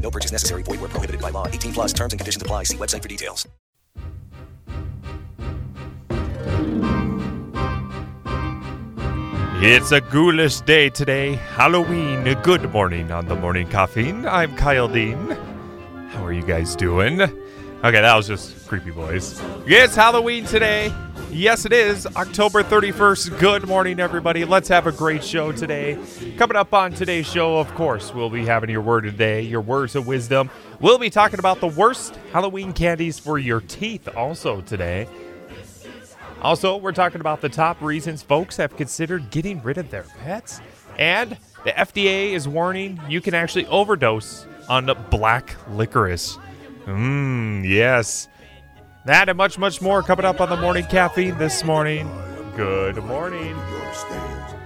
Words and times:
No 0.00 0.10
purchase 0.10 0.32
necessary. 0.32 0.62
Void 0.64 0.80
where 0.80 0.88
prohibited 0.88 1.20
by 1.20 1.30
law. 1.30 1.46
18 1.46 1.72
plus 1.72 1.92
terms 1.92 2.12
and 2.12 2.20
conditions 2.20 2.42
apply. 2.42 2.64
See 2.64 2.76
website 2.76 3.02
for 3.02 3.08
details. 3.08 3.46
It's 9.62 9.92
a 9.92 10.00
ghoulish 10.00 10.62
day 10.62 10.88
today, 10.88 11.34
Halloween. 11.34 12.24
Good 12.42 12.72
morning 12.72 13.12
on 13.12 13.28
the 13.28 13.34
morning 13.36 13.68
caffeine. 13.68 14.24
I'm 14.26 14.56
Kyle 14.56 14.88
Dean. 14.88 15.36
How 16.12 16.24
are 16.24 16.32
you 16.32 16.42
guys 16.42 16.74
doing? 16.74 17.20
Okay, 17.20 18.00
that 18.00 18.16
was 18.16 18.26
just 18.26 18.66
creepy 18.68 18.90
boys. 18.90 19.38
It's 19.66 19.94
Halloween 19.94 20.46
today. 20.46 20.90
Yes, 21.32 21.64
it 21.64 21.72
is 21.72 22.06
October 22.06 22.64
31st. 22.64 23.38
Good 23.38 23.68
morning, 23.68 24.00
everybody. 24.00 24.44
Let's 24.44 24.68
have 24.68 24.88
a 24.88 24.92
great 24.92 25.22
show 25.22 25.52
today. 25.52 25.96
Coming 26.36 26.56
up 26.56 26.74
on 26.74 26.92
today's 26.92 27.26
show, 27.26 27.58
of 27.58 27.72
course, 27.74 28.12
we'll 28.12 28.30
be 28.30 28.44
having 28.44 28.68
your 28.68 28.80
word 28.80 29.02
today, 29.02 29.40
your 29.42 29.60
words 29.60 29.94
of 29.94 30.08
wisdom. 30.08 30.50
We'll 30.80 30.98
be 30.98 31.08
talking 31.08 31.38
about 31.38 31.60
the 31.60 31.68
worst 31.68 32.16
Halloween 32.32 32.72
candies 32.72 33.20
for 33.20 33.38
your 33.38 33.60
teeth 33.60 34.08
also 34.16 34.60
today. 34.62 35.06
Also, 36.42 36.76
we're 36.76 36.92
talking 36.92 37.20
about 37.20 37.40
the 37.40 37.48
top 37.48 37.80
reasons 37.80 38.22
folks 38.22 38.56
have 38.56 38.76
considered 38.76 39.30
getting 39.30 39.62
rid 39.62 39.78
of 39.78 39.88
their 39.90 40.06
pets. 40.22 40.60
And 40.98 41.38
the 41.64 41.70
FDA 41.70 42.32
is 42.32 42.48
warning 42.48 43.00
you 43.08 43.20
can 43.20 43.34
actually 43.34 43.66
overdose 43.66 44.46
on 44.68 44.90
black 45.10 45.54
licorice. 45.70 46.38
Mmm, 46.86 47.66
yes. 47.68 48.28
That 49.10 49.28
and 49.28 49.36
much, 49.36 49.58
much 49.58 49.82
more 49.82 50.04
coming 50.04 50.24
up 50.24 50.40
on 50.40 50.48
the 50.50 50.56
morning 50.56 50.84
caffeine 50.84 51.36
this 51.36 51.64
morning. 51.64 52.08
Good 52.54 52.94
morning. 53.02 53.56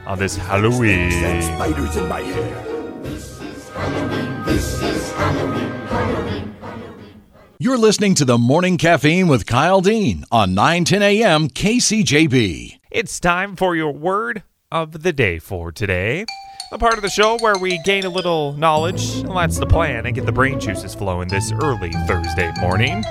On 0.04 0.18
this 0.18 0.36
Halloween. 0.36 1.10
spiders 1.40 1.96
in 1.96 2.06
my 2.10 2.20
hair. 2.20 2.64
You're 7.58 7.78
listening 7.78 8.14
to 8.16 8.26
the 8.26 8.36
Morning 8.36 8.76
Caffeine 8.76 9.28
with 9.28 9.46
Kyle 9.46 9.80
Dean 9.80 10.26
on 10.30 10.52
910 10.52 11.00
a.m. 11.00 11.48
KCJB. 11.48 12.80
It's 12.90 13.18
time 13.18 13.56
for 13.56 13.74
your 13.74 13.92
word 13.92 14.42
of 14.70 15.02
the 15.02 15.14
day 15.14 15.38
for 15.38 15.72
today. 15.72 16.26
The 16.70 16.76
part 16.76 16.96
of 16.98 17.02
the 17.02 17.08
show 17.08 17.38
where 17.38 17.56
we 17.56 17.80
gain 17.84 18.04
a 18.04 18.10
little 18.10 18.52
knowledge, 18.52 19.20
and 19.20 19.34
that's 19.34 19.58
the 19.58 19.64
plan, 19.66 20.04
and 20.04 20.14
get 20.14 20.26
the 20.26 20.32
brain 20.32 20.60
juices 20.60 20.94
flowing 20.94 21.28
this 21.28 21.50
early 21.50 21.92
Thursday 22.06 22.52
morning. 22.60 23.02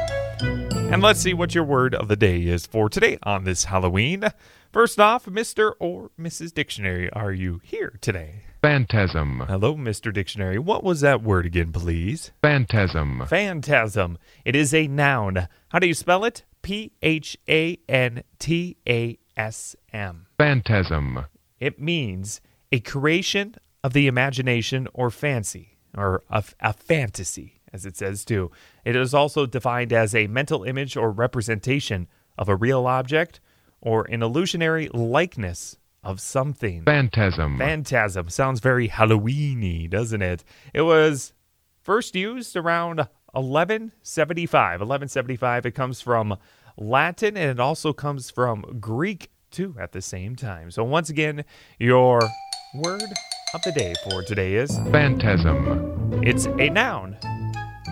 And 0.92 1.02
let's 1.02 1.22
see 1.22 1.34
what 1.34 1.56
your 1.56 1.64
word 1.64 1.96
of 1.96 2.08
the 2.08 2.16
day 2.16 2.44
is 2.44 2.68
for 2.68 2.88
today 2.90 3.18
on 3.24 3.46
this 3.46 3.64
Halloween. 3.64 4.26
First 4.72 5.00
off, 5.00 5.26
Mr. 5.26 5.74
or 5.80 6.12
Mrs. 6.20 6.54
Dictionary, 6.54 7.10
are 7.12 7.32
you 7.32 7.62
here 7.64 7.98
today? 8.00 8.44
Phantasm. 8.62 9.44
Hello, 9.48 9.76
Mr. 9.76 10.14
Dictionary. 10.14 10.60
What 10.60 10.84
was 10.84 11.02
that 11.02 11.24
word 11.24 11.46
again, 11.46 11.72
please? 11.72 12.32
Phantasm. 12.42 13.24
Phantasm. 13.28 14.18
It 14.46 14.56
is 14.56 14.74
a 14.74 14.88
noun. 14.88 15.48
How 15.70 15.80
do 15.80 15.88
you 15.88 15.94
spell 15.94 16.24
it? 16.26 16.44
P 16.62 16.92
H 17.02 17.38
A 17.50 17.78
N 17.90 18.24
T 18.40 18.78
A 18.88 19.18
S 19.36 19.76
M. 19.92 20.28
Phantasm. 20.38 21.26
It 21.60 21.80
means 21.80 22.40
a 22.72 22.80
creation 22.80 23.56
of 23.84 23.94
the 23.94 24.08
imagination 24.08 24.88
or 24.94 25.10
fancy, 25.10 25.78
or 25.96 26.24
a, 26.30 26.44
a 26.60 26.74
fantasy, 26.74 27.62
as 27.74 27.86
it 27.86 27.98
says 27.98 28.24
too. 28.24 28.52
It 28.86 28.96
is 28.96 29.14
also 29.14 29.46
defined 29.46 29.92
as 29.92 30.14
a 30.14 30.28
mental 30.28 30.64
image 30.64 30.96
or 30.96 31.12
representation 31.12 32.08
of 32.38 32.48
a 32.48 32.56
real 32.56 32.86
object 32.88 33.40
or 33.82 34.06
an 34.06 34.24
illusionary 34.24 34.90
likeness 34.94 35.78
of 36.04 36.22
something. 36.22 36.84
Phantasm. 36.84 37.58
Phantasm 37.58 38.30
sounds 38.30 38.60
very 38.60 38.88
Halloweeny, 38.90 39.90
doesn't 39.90 40.22
it? 40.22 40.44
It 40.74 40.82
was 40.84 41.34
first 41.82 42.16
used 42.16 42.56
around 42.56 43.08
1175. 43.32 44.80
1175. 44.82 45.66
It 45.66 45.72
comes 45.72 46.02
from 46.02 46.38
Latin 46.78 47.38
and 47.38 47.50
it 47.50 47.60
also 47.60 47.94
comes 47.94 48.30
from 48.30 48.78
Greek 48.80 49.32
too 49.52 49.76
at 49.80 49.92
the 49.92 50.02
same 50.02 50.36
time. 50.36 50.72
So 50.72 50.84
once 50.84 51.10
again, 51.10 51.46
your 51.80 52.20
word 52.76 53.04
of 53.54 53.62
the 53.64 53.72
day 53.72 53.94
for 54.04 54.24
today 54.24 54.56
is 54.56 54.78
Phantasm. 54.92 56.22
it's 56.24 56.46
a 56.46 56.70
noun. 56.70 57.18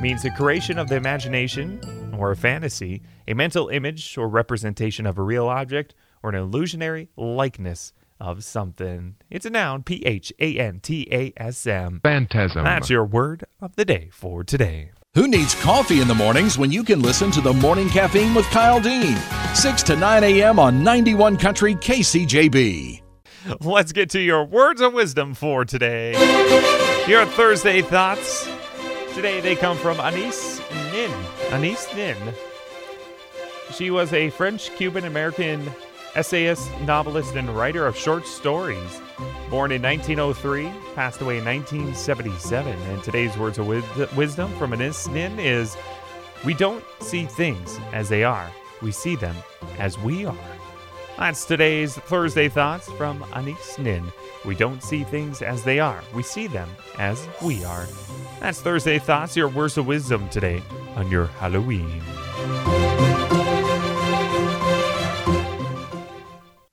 Means 0.02 0.24
the 0.24 0.32
creation 0.32 0.80
of 0.80 0.90
the 0.90 0.96
imagination 0.96 1.80
or 2.18 2.32
a 2.32 2.36
fantasy, 2.36 3.04
a 3.28 3.36
mental 3.36 3.70
image 3.70 4.18
or 4.18 4.28
representation 4.28 5.06
of 5.06 5.20
a 5.20 5.22
real 5.22 5.48
object, 5.48 5.94
or 6.24 6.32
an 6.32 6.36
illusionary 6.36 7.10
likeness 7.16 7.94
of 8.20 8.44
something. 8.44 9.16
It's 9.30 9.46
a 9.46 9.52
noun, 9.52 9.84
P 9.84 10.04
H 10.04 10.34
A 10.40 10.58
N 10.58 10.80
T 10.80 11.08
A 11.12 11.34
S 11.38 11.68
M. 11.68 12.00
Phantasm. 12.02 12.64
That's 12.64 12.90
your 12.90 13.06
word 13.06 13.44
of 13.62 13.76
the 13.76 13.86
day 13.86 14.10
for 14.12 14.44
today. 14.44 14.90
Who 15.14 15.28
needs 15.28 15.54
coffee 15.62 16.02
in 16.02 16.08
the 16.08 16.16
mornings 16.16 16.58
when 16.58 16.72
you 16.72 16.84
can 16.84 17.04
listen 17.04 17.30
to 17.32 17.42
the 17.42 17.54
Morning 17.54 17.88
Caffeine 17.88 18.34
with 18.34 18.46
Kyle 18.48 18.82
Dean? 18.82 19.18
6 19.54 19.84
to 19.84 19.96
9 19.96 20.24
a.m. 20.24 20.58
on 20.58 20.84
91 20.84 21.38
Country 21.38 21.76
KCJB. 21.76 23.04
Let's 23.62 23.92
get 23.92 24.10
to 24.12 24.20
your 24.20 24.46
words 24.46 24.82
of 24.82 24.94
wisdom 24.94 25.36
for 25.36 25.64
today. 25.64 26.14
Your 27.08 27.28
Thursday 27.28 27.84
thoughts. 27.84 28.50
Today 29.14 29.42
they 29.42 29.58
come 29.58 29.78
from 29.78 29.98
Anaïs 29.98 30.60
Nin. 30.94 31.12
Anaïs 31.50 31.94
Nin. 31.96 32.18
She 33.74 33.92
was 33.92 34.14
a 34.14 34.30
French 34.30 34.74
Cuban 34.78 35.04
American 35.04 35.70
essayist, 36.16 36.72
novelist, 36.82 37.36
and 37.36 37.50
writer 37.50 37.86
of 37.86 37.98
short 37.98 38.26
stories. 38.26 39.02
Born 39.50 39.74
in 39.74 39.82
1903, 39.82 40.72
passed 40.96 41.20
away 41.20 41.40
in 41.40 41.46
1977. 41.46 42.74
And 42.74 43.04
today's 43.04 43.38
words 43.38 43.58
of 43.58 43.68
wisdom 44.16 44.50
from 44.54 44.72
Anaïs 44.72 45.12
Nin 45.12 45.38
is 45.40 45.76
We 46.46 46.54
don't 46.54 46.84
see 47.02 47.26
things 47.26 47.80
as 47.92 48.08
they 48.08 48.24
are, 48.24 48.50
we 48.82 48.92
see 48.92 49.18
them 49.18 49.36
as 49.78 50.00
we 50.00 50.26
are. 50.26 50.61
That's 51.18 51.46
today's 51.46 51.96
Thursday 51.96 52.50
Thoughts 52.50 52.92
from 52.94 53.22
Anaïs 53.26 53.78
Nin. 53.78 54.12
We 54.46 54.56
don't 54.56 54.82
see 54.82 55.04
things 55.04 55.42
as 55.42 55.64
they 55.64 55.80
are, 55.80 56.02
we 56.16 56.24
see 56.24 56.48
them 56.48 56.70
as 56.98 57.28
we 57.42 57.64
are. 57.64 57.88
That's 58.40 58.62
Thursday 58.62 58.98
Thoughts, 58.98 59.36
your 59.36 59.50
words 59.50 59.78
of 59.78 59.86
wisdom 59.86 60.28
today 60.30 60.64
on 60.96 61.10
your 61.10 61.28
Halloween. 61.28 62.02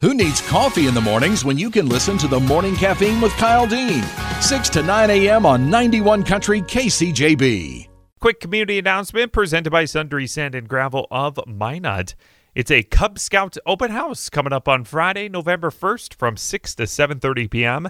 Who 0.00 0.14
needs 0.14 0.40
coffee 0.48 0.86
in 0.86 0.94
the 0.94 1.00
mornings 1.00 1.44
when 1.44 1.58
you 1.58 1.70
can 1.70 1.88
listen 1.88 2.16
to 2.18 2.28
the 2.28 2.40
Morning 2.40 2.76
Caffeine 2.76 3.20
with 3.20 3.32
Kyle 3.32 3.66
Dean? 3.66 4.02
6 4.40 4.68
to 4.70 4.82
9 4.82 5.10
a.m. 5.10 5.44
on 5.44 5.68
91 5.68 6.22
Country 6.22 6.62
KCJB. 6.62 7.88
Quick 8.20 8.40
community 8.40 8.78
announcement 8.78 9.32
presented 9.32 9.70
by 9.70 9.84
Sundre 9.84 10.28
Sand 10.28 10.54
and 10.54 10.68
Gravel 10.68 11.06
of 11.10 11.38
Minot. 11.46 12.14
It's 12.58 12.72
a 12.72 12.82
Cub 12.82 13.20
Scout 13.20 13.56
open 13.66 13.92
house 13.92 14.28
coming 14.28 14.52
up 14.52 14.66
on 14.66 14.82
Friday, 14.82 15.28
November 15.28 15.70
1st 15.70 16.12
from 16.14 16.36
6 16.36 16.74
to 16.74 16.82
7:30 16.82 17.48
p.m. 17.48 17.88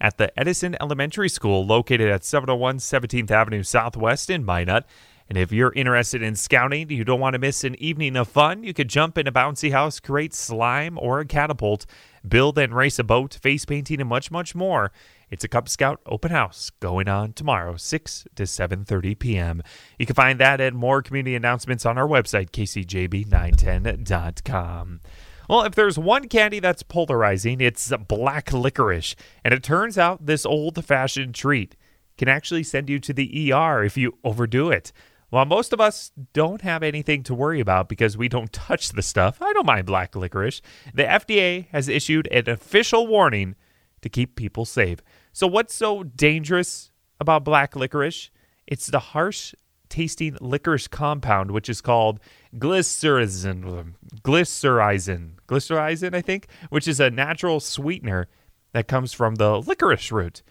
at 0.00 0.16
the 0.16 0.32
Edison 0.40 0.74
Elementary 0.80 1.28
School 1.28 1.66
located 1.66 2.08
at 2.08 2.24
701 2.24 2.78
17th 2.78 3.30
Avenue 3.30 3.62
Southwest 3.62 4.30
in 4.30 4.42
Minot. 4.42 4.86
And 5.28 5.36
if 5.36 5.50
you're 5.50 5.72
interested 5.72 6.22
in 6.22 6.36
scouting, 6.36 6.90
you 6.90 7.04
don't 7.04 7.18
want 7.18 7.34
to 7.34 7.38
miss 7.38 7.64
an 7.64 7.74
evening 7.82 8.16
of 8.16 8.28
fun, 8.28 8.62
you 8.62 8.72
could 8.72 8.88
jump 8.88 9.18
in 9.18 9.26
a 9.26 9.32
bouncy 9.32 9.72
house, 9.72 9.98
create 9.98 10.32
slime 10.32 10.96
or 11.00 11.18
a 11.18 11.26
catapult, 11.26 11.84
build 12.26 12.58
and 12.58 12.74
race 12.74 12.98
a 12.98 13.04
boat, 13.04 13.34
face 13.34 13.64
painting 13.64 14.00
and 14.00 14.08
much 14.08 14.30
much 14.30 14.54
more. 14.54 14.92
It's 15.28 15.42
a 15.42 15.48
Cub 15.48 15.68
Scout 15.68 16.00
open 16.06 16.30
house 16.30 16.70
going 16.78 17.08
on 17.08 17.32
tomorrow 17.32 17.76
6 17.76 18.28
to 18.36 18.44
7:30 18.44 19.18
p.m. 19.18 19.60
You 19.98 20.06
can 20.06 20.14
find 20.14 20.38
that 20.38 20.60
and 20.60 20.76
more 20.76 21.02
community 21.02 21.34
announcements 21.34 21.84
on 21.84 21.98
our 21.98 22.06
website 22.06 22.50
kcjb910.com. 22.50 25.00
Well, 25.48 25.62
if 25.62 25.74
there's 25.74 25.98
one 25.98 26.28
candy 26.28 26.60
that's 26.60 26.82
polarizing, 26.82 27.60
it's 27.60 27.92
black 28.08 28.52
licorice. 28.52 29.14
And 29.44 29.54
it 29.54 29.62
turns 29.62 29.98
out 29.98 30.26
this 30.26 30.46
old 30.46 30.84
fashioned 30.84 31.34
treat 31.34 31.76
can 32.18 32.28
actually 32.28 32.62
send 32.62 32.88
you 32.88 32.98
to 33.00 33.12
the 33.12 33.52
ER 33.52 33.84
if 33.84 33.96
you 33.96 34.18
overdo 34.24 34.70
it. 34.70 34.92
While 35.36 35.44
most 35.44 35.74
of 35.74 35.82
us 35.82 36.12
don't 36.32 36.62
have 36.62 36.82
anything 36.82 37.22
to 37.24 37.34
worry 37.34 37.60
about 37.60 37.90
because 37.90 38.16
we 38.16 38.26
don't 38.26 38.50
touch 38.54 38.92
the 38.92 39.02
stuff, 39.02 39.42
I 39.42 39.52
don't 39.52 39.66
mind 39.66 39.84
black 39.84 40.16
licorice. 40.16 40.62
The 40.94 41.02
FDA 41.02 41.68
has 41.72 41.90
issued 41.90 42.26
an 42.28 42.48
official 42.48 43.06
warning 43.06 43.54
to 44.00 44.08
keep 44.08 44.34
people 44.34 44.64
safe. 44.64 45.00
So, 45.34 45.46
what's 45.46 45.74
so 45.74 46.04
dangerous 46.04 46.90
about 47.20 47.44
black 47.44 47.76
licorice? 47.76 48.30
It's 48.66 48.86
the 48.86 48.98
harsh 48.98 49.54
tasting 49.90 50.38
licorice 50.40 50.88
compound, 50.88 51.50
which 51.50 51.68
is 51.68 51.82
called 51.82 52.18
glycerin, 52.58 53.94
glycyrrhizin, 54.22 55.32
glycyrrhizin, 55.46 56.14
I 56.14 56.22
think, 56.22 56.46
which 56.70 56.88
is 56.88 56.98
a 56.98 57.10
natural 57.10 57.60
sweetener 57.60 58.28
that 58.72 58.88
comes 58.88 59.12
from 59.12 59.34
the 59.34 59.60
licorice 59.60 60.10
root. 60.10 60.42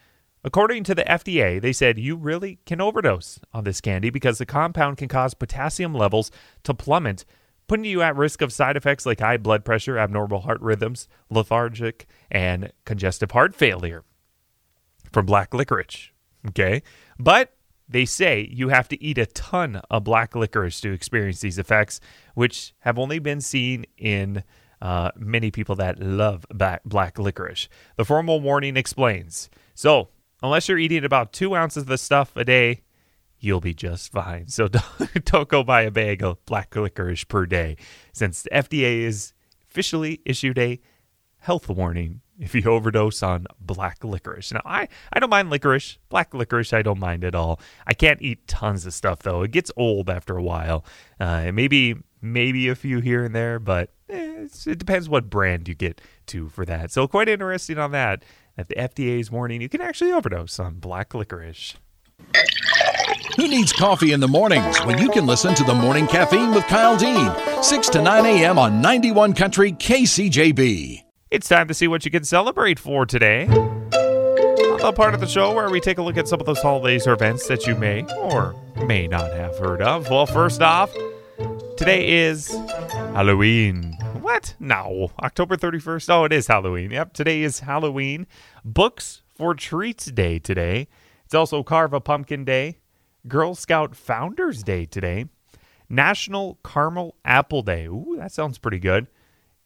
According 0.45 0.83
to 0.83 0.93
the 0.93 1.03
FDA, 1.03 1.59
they 1.59 1.73
said 1.73 1.97
you 1.97 2.15
really 2.15 2.59
can 2.67 2.79
overdose 2.79 3.39
on 3.51 3.63
this 3.63 3.81
candy 3.81 4.11
because 4.11 4.37
the 4.37 4.45
compound 4.45 4.97
can 4.97 5.07
cause 5.07 5.33
potassium 5.33 5.91
levels 5.91 6.29
to 6.63 6.73
plummet, 6.75 7.25
putting 7.67 7.85
you 7.85 8.03
at 8.03 8.15
risk 8.15 8.43
of 8.43 8.53
side 8.53 8.77
effects 8.77 9.07
like 9.07 9.21
high 9.21 9.37
blood 9.37 9.65
pressure, 9.65 9.97
abnormal 9.97 10.41
heart 10.41 10.61
rhythms, 10.61 11.07
lethargic, 11.31 12.05
and 12.29 12.71
congestive 12.85 13.31
heart 13.31 13.55
failure 13.55 14.03
from 15.11 15.25
black 15.25 15.51
licorice. 15.51 16.11
Okay. 16.49 16.83
But 17.17 17.55
they 17.89 18.05
say 18.05 18.47
you 18.51 18.69
have 18.69 18.87
to 18.89 19.03
eat 19.03 19.17
a 19.17 19.25
ton 19.25 19.81
of 19.89 20.03
black 20.03 20.35
licorice 20.35 20.79
to 20.81 20.91
experience 20.91 21.39
these 21.39 21.57
effects, 21.57 21.99
which 22.35 22.75
have 22.81 22.99
only 22.99 23.17
been 23.17 23.41
seen 23.41 23.87
in 23.97 24.43
uh, 24.79 25.09
many 25.15 25.49
people 25.49 25.73
that 25.77 25.99
love 25.99 26.45
black, 26.53 26.83
black 26.85 27.17
licorice. 27.17 27.67
The 27.95 28.05
formal 28.05 28.41
warning 28.41 28.77
explains 28.77 29.49
so, 29.75 30.07
unless 30.41 30.67
you're 30.69 30.77
eating 30.77 31.03
about 31.03 31.33
two 31.33 31.55
ounces 31.55 31.83
of 31.83 31.87
the 31.87 31.97
stuff 31.97 32.35
a 32.35 32.43
day, 32.43 32.81
you'll 33.39 33.61
be 33.61 33.73
just 33.73 34.11
fine. 34.11 34.47
So, 34.47 34.67
don't, 34.67 35.25
don't 35.25 35.49
go 35.49 35.63
buy 35.63 35.83
a 35.83 35.91
bag 35.91 36.23
of 36.23 36.43
black 36.45 36.75
licorice 36.75 37.23
per 37.23 37.45
day, 37.45 37.77
since 38.13 38.43
the 38.43 38.49
FDA 38.49 39.05
has 39.05 39.33
officially 39.69 40.21
issued 40.25 40.57
a 40.57 40.79
health 41.39 41.69
warning 41.69 42.21
if 42.39 42.53
you 42.53 42.63
overdose 42.65 43.23
on 43.23 43.45
black 43.59 44.03
licorice. 44.03 44.51
Now, 44.51 44.61
I, 44.65 44.87
I 45.13 45.19
don't 45.19 45.29
mind 45.29 45.49
licorice. 45.49 45.97
Black 46.09 46.33
licorice, 46.33 46.73
I 46.73 46.81
don't 46.81 46.99
mind 46.99 47.23
at 47.23 47.35
all. 47.35 47.59
I 47.87 47.93
can't 47.93 48.21
eat 48.21 48.47
tons 48.47 48.85
of 48.85 48.93
stuff, 48.93 49.19
though. 49.19 49.43
It 49.43 49.51
gets 49.51 49.71
old 49.77 50.09
after 50.09 50.37
a 50.37 50.43
while. 50.43 50.85
Uh, 51.19 51.51
maybe 51.53 51.95
maybe 52.21 52.67
a 52.69 52.75
few 52.75 52.99
here 53.01 53.23
and 53.23 53.35
there, 53.35 53.59
but 53.59 53.91
eh, 54.09 54.47
it 54.65 54.79
depends 54.79 55.07
what 55.07 55.29
brand 55.29 55.67
you 55.67 55.75
get 55.75 56.01
to 56.27 56.49
for 56.49 56.65
that. 56.65 56.91
So, 56.91 57.07
quite 57.07 57.29
interesting 57.29 57.77
on 57.77 57.91
that. 57.91 58.23
That 58.55 58.69
the 58.69 58.75
FDA's 58.75 59.29
warning 59.29 59.61
you 59.61 59.69
can 59.69 59.81
actually 59.81 60.11
overdose 60.11 60.59
on 60.59 60.75
black 60.75 61.13
licorice. 61.13 61.75
Who 63.35 63.49
needs 63.49 63.73
coffee 63.73 64.13
in 64.13 64.21
the 64.21 64.29
mornings 64.29 64.77
when 64.85 64.97
you 64.97 65.09
can 65.09 65.25
listen 65.25 65.53
to 65.55 65.63
the 65.65 65.73
morning 65.73 66.07
caffeine 66.07 66.51
with 66.51 66.65
Kyle 66.67 66.95
Dean, 66.95 67.31
6 67.61 67.89
to 67.89 68.01
9 68.01 68.25
a.m. 68.25 68.57
on 68.57 68.81
91 68.81 69.33
Country 69.33 69.73
KCJB. 69.73 71.03
It's 71.31 71.49
time 71.49 71.67
to 71.67 71.73
see 71.73 71.89
what 71.89 72.05
you 72.05 72.11
can 72.11 72.23
celebrate 72.23 72.79
for 72.79 73.05
today. 73.05 73.45
The 73.47 74.93
part 74.95 75.13
of 75.13 75.19
the 75.19 75.27
show 75.27 75.53
where 75.53 75.69
we 75.69 75.81
take 75.81 75.97
a 75.97 76.01
look 76.01 76.15
at 76.15 76.29
some 76.29 76.39
of 76.39 76.45
those 76.45 76.61
holidays 76.61 77.07
or 77.07 77.13
events 77.13 77.47
that 77.47 77.67
you 77.67 77.75
may 77.75 78.05
or 78.15 78.55
may 78.85 79.07
not 79.07 79.33
have 79.33 79.57
heard 79.57 79.81
of. 79.81 80.09
Well, 80.09 80.27
first 80.27 80.61
off, 80.61 80.93
today 81.75 82.27
is 82.27 82.47
Halloween. 82.47 83.94
What? 84.35 84.53
No. 84.59 85.11
October 85.21 85.55
31st? 85.55 86.09
Oh, 86.09 86.25
it 86.25 86.33
is 86.33 86.47
Halloween. 86.47 86.91
Yep, 86.91 87.13
today 87.13 87.41
is 87.41 87.61
Halloween. 87.61 88.27
Books 88.65 89.21
for 89.33 89.53
Treats 89.53 90.07
Day 90.07 90.39
today. 90.39 90.89
It's 91.23 91.33
also 91.33 91.63
Carve 91.63 91.93
a 91.93 92.01
Pumpkin 92.01 92.43
Day, 92.43 92.79
Girl 93.29 93.55
Scout 93.55 93.95
Founders 93.95 94.61
Day 94.61 94.83
today, 94.83 95.27
National 95.87 96.59
Caramel 96.65 97.15
Apple 97.23 97.61
Day. 97.61 97.85
Ooh, 97.85 98.17
that 98.17 98.33
sounds 98.33 98.57
pretty 98.57 98.77
good. 98.77 99.07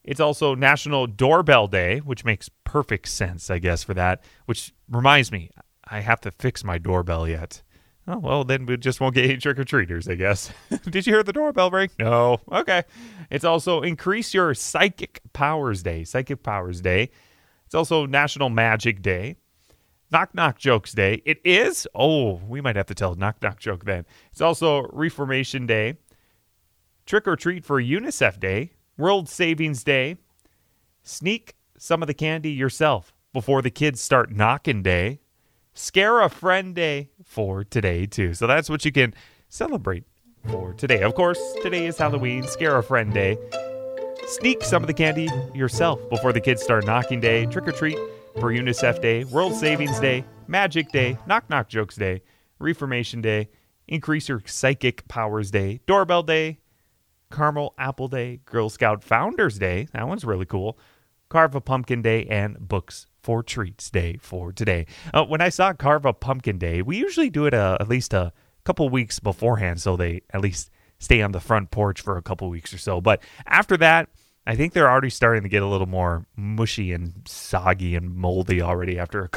It's 0.03 0.19
also 0.19 0.53
National 0.53 1.07
Doorbell 1.07 1.65
Day, 1.65 1.97
which 1.97 2.23
makes 2.23 2.51
perfect 2.63 3.07
sense, 3.07 3.49
I 3.49 3.57
guess, 3.57 3.83
for 3.83 3.95
that. 3.95 4.23
Which 4.45 4.71
reminds 4.87 5.31
me, 5.31 5.49
I 5.83 6.01
have 6.01 6.21
to 6.21 6.31
fix 6.31 6.63
my 6.63 6.77
doorbell 6.77 7.27
yet. 7.27 7.63
Oh, 8.07 8.17
well, 8.17 8.43
then 8.43 8.65
we 8.65 8.75
just 8.77 8.99
won't 8.99 9.13
get 9.13 9.25
any 9.25 9.37
trick 9.37 9.59
or 9.59 9.63
treaters, 9.63 10.07
I 10.07 10.15
guess. 10.15 10.51
Did 10.89 11.05
you 11.05 11.13
hear 11.13 11.23
the 11.23 11.33
doorbell 11.33 11.69
ring? 11.69 11.89
No. 11.99 12.39
Okay. 12.51 12.83
It's 13.29 13.45
also 13.45 13.81
Increase 13.81 14.33
Your 14.33 14.53
Psychic 14.55 15.21
Powers 15.33 15.83
Day. 15.83 16.03
Psychic 16.03 16.41
Powers 16.41 16.81
Day. 16.81 17.11
It's 17.65 17.75
also 17.75 18.07
National 18.07 18.49
Magic 18.49 19.01
Day. 19.03 19.35
Knock 20.11 20.33
Knock 20.33 20.57
Jokes 20.57 20.93
Day. 20.93 21.21
It 21.23 21.39
is? 21.43 21.87
Oh, 21.93 22.41
we 22.47 22.61
might 22.61 22.75
have 22.75 22.87
to 22.87 22.95
tell 22.95 23.13
knock 23.13 23.41
knock 23.43 23.59
joke 23.59 23.85
then. 23.85 24.05
It's 24.31 24.41
also 24.41 24.87
Reformation 24.91 25.67
Day. 25.67 25.97
Trick 27.05 27.27
or 27.27 27.35
Treat 27.35 27.63
for 27.63 27.79
UNICEF 27.79 28.39
Day. 28.39 28.71
World 28.97 29.29
Savings 29.29 29.83
Day. 29.83 30.17
Sneak 31.03 31.55
some 31.77 32.01
of 32.01 32.07
the 32.07 32.13
candy 32.13 32.51
yourself 32.51 33.13
before 33.33 33.61
the 33.61 33.69
kids 33.69 34.01
start 34.01 34.31
knocking 34.31 34.81
day. 34.81 35.19
Scare 35.81 36.19
a 36.19 36.29
friend 36.29 36.75
day 36.75 37.09
for 37.23 37.63
today, 37.63 38.05
too. 38.05 38.33
So 38.33 38.47
that's 38.47 38.69
what 38.69 38.83
you 38.83 38.91
can 38.91 39.13
celebrate 39.47 40.03
for 40.49 40.73
today. 40.73 41.01
Of 41.03 41.15
course, 41.15 41.39
today 41.63 41.85
is 41.85 41.97
Halloween, 41.97 42.43
Scare 42.43 42.75
a 42.75 42.83
Friend 42.83 43.13
Day. 43.13 43.37
Sneak 44.27 44.61
some 44.65 44.83
of 44.83 44.87
the 44.87 44.93
candy 44.93 45.29
yourself 45.53 46.01
before 46.09 46.33
the 46.33 46.41
kids 46.41 46.61
start 46.61 46.85
knocking 46.85 47.21
day. 47.21 47.45
Trick 47.45 47.65
or 47.65 47.71
treat 47.71 47.97
for 48.41 48.51
UNICEF 48.51 49.01
Day, 49.01 49.23
World 49.23 49.55
Savings 49.55 50.01
Day, 50.01 50.25
Magic 50.47 50.91
Day, 50.91 51.17
Knock 51.25 51.49
Knock 51.49 51.69
Jokes 51.69 51.95
Day, 51.95 52.23
Reformation 52.59 53.21
Day, 53.21 53.47
Increase 53.87 54.27
Your 54.27 54.43
Psychic 54.45 55.07
Powers 55.07 55.49
Day, 55.49 55.79
Doorbell 55.87 56.23
Day, 56.23 56.59
Caramel 57.31 57.73
Apple 57.77 58.09
Day, 58.09 58.41
Girl 58.43 58.67
Scout 58.67 59.01
Founders 59.05 59.57
Day. 59.57 59.87
That 59.93 60.09
one's 60.09 60.25
really 60.25 60.45
cool. 60.45 60.77
Carve 61.29 61.55
a 61.55 61.61
Pumpkin 61.61 62.01
Day, 62.01 62.25
and 62.25 62.59
Books 62.59 63.05
for 63.29 63.43
Treats 63.43 63.91
Day 63.91 64.17
for 64.19 64.51
today. 64.51 64.87
Uh, 65.13 65.23
when 65.23 65.39
I 65.39 65.49
saw 65.49 65.71
Carve 65.71 66.03
a 66.03 66.13
Pumpkin 66.13 66.57
Day, 66.57 66.81
we 66.81 66.97
usually 66.97 67.29
do 67.29 67.45
it 67.45 67.53
uh, 67.53 67.77
at 67.79 67.87
least 67.87 68.11
a 68.11 68.33
couple 68.63 68.89
weeks 68.89 69.19
beforehand 69.19 69.79
so 69.79 69.95
they 69.95 70.23
at 70.33 70.41
least 70.41 70.71
stay 70.97 71.21
on 71.21 71.31
the 71.31 71.39
front 71.39 71.69
porch 71.69 72.01
for 72.01 72.17
a 72.17 72.23
couple 72.23 72.49
weeks 72.49 72.73
or 72.73 72.79
so. 72.79 72.99
But 72.99 73.21
after 73.45 73.77
that, 73.77 74.09
I 74.47 74.55
think 74.55 74.73
they're 74.73 74.89
already 74.89 75.11
starting 75.11 75.43
to 75.43 75.49
get 75.49 75.61
a 75.61 75.67
little 75.67 75.85
more 75.85 76.25
mushy 76.35 76.91
and 76.91 77.21
soggy 77.27 77.95
and 77.95 78.15
moldy 78.15 78.63
already 78.63 78.97
after 78.97 79.29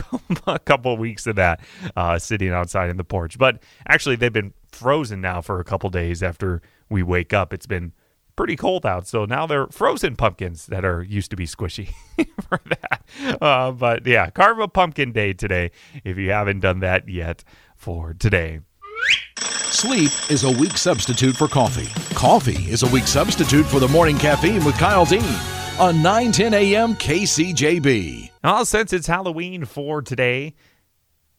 a 0.46 0.58
couple, 0.60 0.96
weeks 0.96 1.26
of 1.26 1.36
that 1.36 1.60
uh, 1.94 2.18
sitting 2.18 2.48
outside 2.48 2.88
in 2.88 2.96
the 2.96 3.04
porch. 3.04 3.36
But 3.36 3.62
actually, 3.86 4.16
they've 4.16 4.32
been 4.32 4.54
frozen 4.70 5.20
now 5.20 5.42
for 5.42 5.60
a 5.60 5.64
couple 5.64 5.90
days 5.90 6.22
after 6.22 6.62
we 6.88 7.02
wake 7.02 7.34
up. 7.34 7.52
It's 7.52 7.66
been 7.66 7.92
pretty 8.36 8.56
cold 8.56 8.86
out, 8.86 9.06
so 9.06 9.24
now 9.24 9.46
they're 9.46 9.66
frozen 9.68 10.16
pumpkins 10.16 10.66
that 10.66 10.84
are 10.84 11.02
used 11.02 11.30
to 11.30 11.36
be 11.36 11.46
squishy 11.46 11.94
for 12.48 12.60
that. 12.68 13.02
Uh, 13.40 13.72
but 13.72 14.06
yeah, 14.06 14.30
carve 14.30 14.58
a 14.58 14.68
pumpkin 14.68 15.12
day 15.12 15.32
today 15.32 15.70
if 16.04 16.16
you 16.16 16.30
haven't 16.30 16.60
done 16.60 16.80
that 16.80 17.08
yet 17.08 17.44
for 17.76 18.14
today. 18.14 18.60
Sleep 19.36 20.12
is 20.30 20.44
a 20.44 20.50
weak 20.50 20.76
substitute 20.76 21.36
for 21.36 21.48
coffee. 21.48 21.88
Coffee 22.14 22.70
is 22.70 22.82
a 22.82 22.88
weak 22.88 23.06
substitute 23.06 23.64
for 23.66 23.80
the 23.80 23.88
morning 23.88 24.18
caffeine 24.18 24.64
with 24.64 24.76
Kyle 24.76 25.04
Dean 25.04 25.22
on 25.80 26.02
910 26.02 26.54
a.m. 26.54 26.94
KCJB. 26.94 28.30
Well, 28.44 28.64
since 28.64 28.92
it's 28.92 29.06
Halloween 29.06 29.64
for 29.64 30.02
today, 30.02 30.54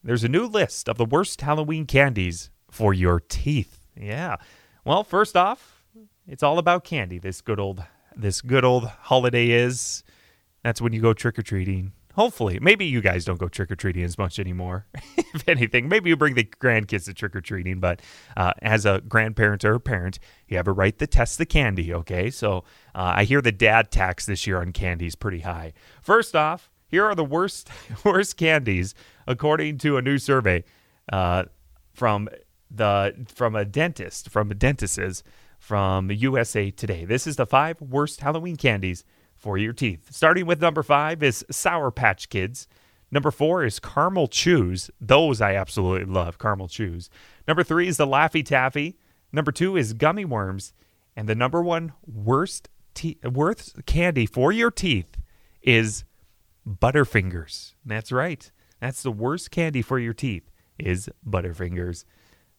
there's 0.04 0.24
a 0.24 0.30
new 0.30 0.46
list 0.48 0.90
of 0.90 0.98
the 0.98 1.06
worst 1.06 1.42
Halloween 1.42 1.86
candies 1.86 2.50
for 2.70 2.94
your 2.94 3.20
teeth. 3.20 3.86
Yeah. 3.96 4.38
Well, 4.84 5.04
first 5.04 5.38
off, 5.38 5.73
it's 6.28 6.44
all 6.44 6.58
about 6.58 6.84
candy. 6.84 7.20
This 7.20 7.42
good 7.42 7.60
old 7.60 7.84
this 8.16 8.42
good 8.42 8.64
old 8.64 8.86
holiday 8.86 9.50
is. 9.50 10.04
That's 10.64 10.82
when 10.82 10.94
you 10.94 11.02
go 11.02 11.14
trick 11.14 11.38
or 11.38 11.42
treating. 11.42 11.92
Hopefully, 12.16 12.60
maybe 12.62 12.86
you 12.86 13.02
guys 13.02 13.26
don't 13.26 13.40
go 13.40 13.48
trick 13.48 13.72
or 13.72 13.76
treating 13.76 14.04
as 14.04 14.20
much 14.20 14.38
anymore. 14.38 14.86
if 15.18 15.50
anything, 15.50 15.90
maybe 15.90 16.10
you 16.10 16.16
bring 16.16 16.36
the 16.36 16.44
grandkids 16.44 17.06
to 17.06 17.14
trick 17.14 17.36
or 17.36 17.42
treating. 17.42 17.80
But 17.80 18.02
uh, 18.38 18.54
as 18.62 18.86
a 18.86 19.02
grandparent 19.02 19.66
or 19.66 19.74
a 19.74 19.80
parent, 19.80 20.20
you 20.48 20.58
have 20.58 20.68
a 20.68 20.72
right 20.72 20.98
to 21.00 21.08
test 21.08 21.40
the 21.40 21.46
candy. 21.46 21.92
Okay, 21.92 22.30
so 22.30 22.60
uh, 22.94 23.14
I 23.16 23.24
hear 23.24 23.42
the 23.42 23.52
dad 23.52 23.90
tax 23.92 24.28
this 24.28 24.46
year 24.46 24.62
on 24.62 24.74
candy 24.74 25.08
is 25.08 25.16
pretty 25.16 25.40
high. 25.40 25.74
First 26.04 26.36
off, 26.36 26.70
here 26.88 27.04
are 27.04 27.16
the 27.16 27.26
worst 27.26 27.70
worst 28.06 28.38
candies 28.38 28.94
according 29.26 29.80
to 29.80 29.98
a 29.98 30.02
new 30.02 30.20
survey 30.20 30.64
uh, 31.12 31.46
from 31.94 32.30
the 32.70 33.26
from 33.34 33.56
a 33.56 33.66
dentist 33.66 34.30
from 34.30 34.52
a 34.52 34.56
dentist's 34.56 35.24
from 35.64 36.12
USA 36.12 36.70
Today. 36.72 37.06
This 37.06 37.26
is 37.26 37.38
the 37.38 37.46
five 37.46 37.80
worst 37.80 38.20
Halloween 38.20 38.58
candies 38.58 39.06
for 39.34 39.58
your 39.58 39.72
teeth. 39.72 40.14
Starting 40.14 40.46
with 40.46 40.62
number 40.62 40.84
five 40.84 41.24
is 41.24 41.46
Sour 41.50 41.90
Patch 41.90 42.28
Kids. 42.28 42.68
Number 43.10 43.32
four 43.32 43.64
is 43.64 43.80
Caramel 43.80 44.28
Chews. 44.28 44.92
Those 45.00 45.40
I 45.40 45.56
absolutely 45.56 46.14
love, 46.14 46.38
Caramel 46.38 46.68
Chews. 46.68 47.10
Number 47.48 47.64
three 47.64 47.88
is 47.88 47.96
the 47.96 48.06
Laffy 48.06 48.46
Taffy. 48.46 48.98
Number 49.32 49.54
two 49.54 49.78
is 49.78 49.94
Gummy 49.94 50.26
Worms. 50.26 50.74
And 51.16 51.30
the 51.30 51.36
number 51.36 51.62
one 51.62 51.94
worst, 52.06 52.68
te- 52.94 53.20
worst 53.24 53.86
candy 53.86 54.26
for 54.26 54.52
your 54.52 54.70
teeth 54.70 55.16
is 55.62 56.04
Butterfingers. 56.68 57.74
That's 57.86 58.12
right. 58.12 58.52
That's 58.82 59.02
the 59.02 59.12
worst 59.12 59.50
candy 59.50 59.82
for 59.82 59.98
your 59.98 60.14
teeth 60.14 60.52
is 60.78 61.10
Butterfingers. 61.26 62.04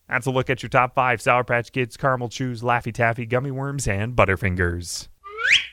That's 0.08 0.26
a 0.26 0.30
look 0.30 0.50
at 0.50 0.62
your 0.62 0.70
top 0.70 0.94
five 0.94 1.20
Sour 1.22 1.44
Patch 1.44 1.72
Kids, 1.72 1.96
Caramel 1.96 2.28
Chews, 2.28 2.62
Laffy 2.62 2.92
Taffy, 2.92 3.26
Gummy 3.26 3.50
Worms, 3.50 3.88
and 3.88 4.14
Butterfingers. 4.14 5.08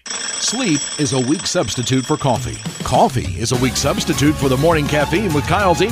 Sleep 0.08 0.82
is 1.00 1.14
a 1.14 1.20
weak 1.20 1.46
substitute 1.46 2.06
for 2.06 2.18
coffee. 2.18 2.58
Coffee 2.84 3.40
is 3.40 3.52
a 3.52 3.58
weak 3.58 3.76
substitute 3.76 4.34
for 4.36 4.50
the 4.50 4.58
morning 4.58 4.88
caffeine 4.88 5.34
with 5.34 5.46
Kyle 5.46 5.76
Dean 5.76 5.92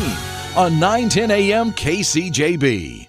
on 0.58 0.80
910 0.80 1.32
a.m. 1.32 1.72
KCJB. 1.72 3.08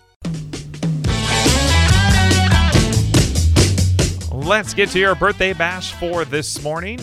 Let's 4.33 4.75
get 4.75 4.89
to 4.91 4.99
your 4.99 5.15
birthday 5.15 5.53
bash 5.53 5.93
for 5.95 6.25
this 6.25 6.63
morning. 6.63 7.01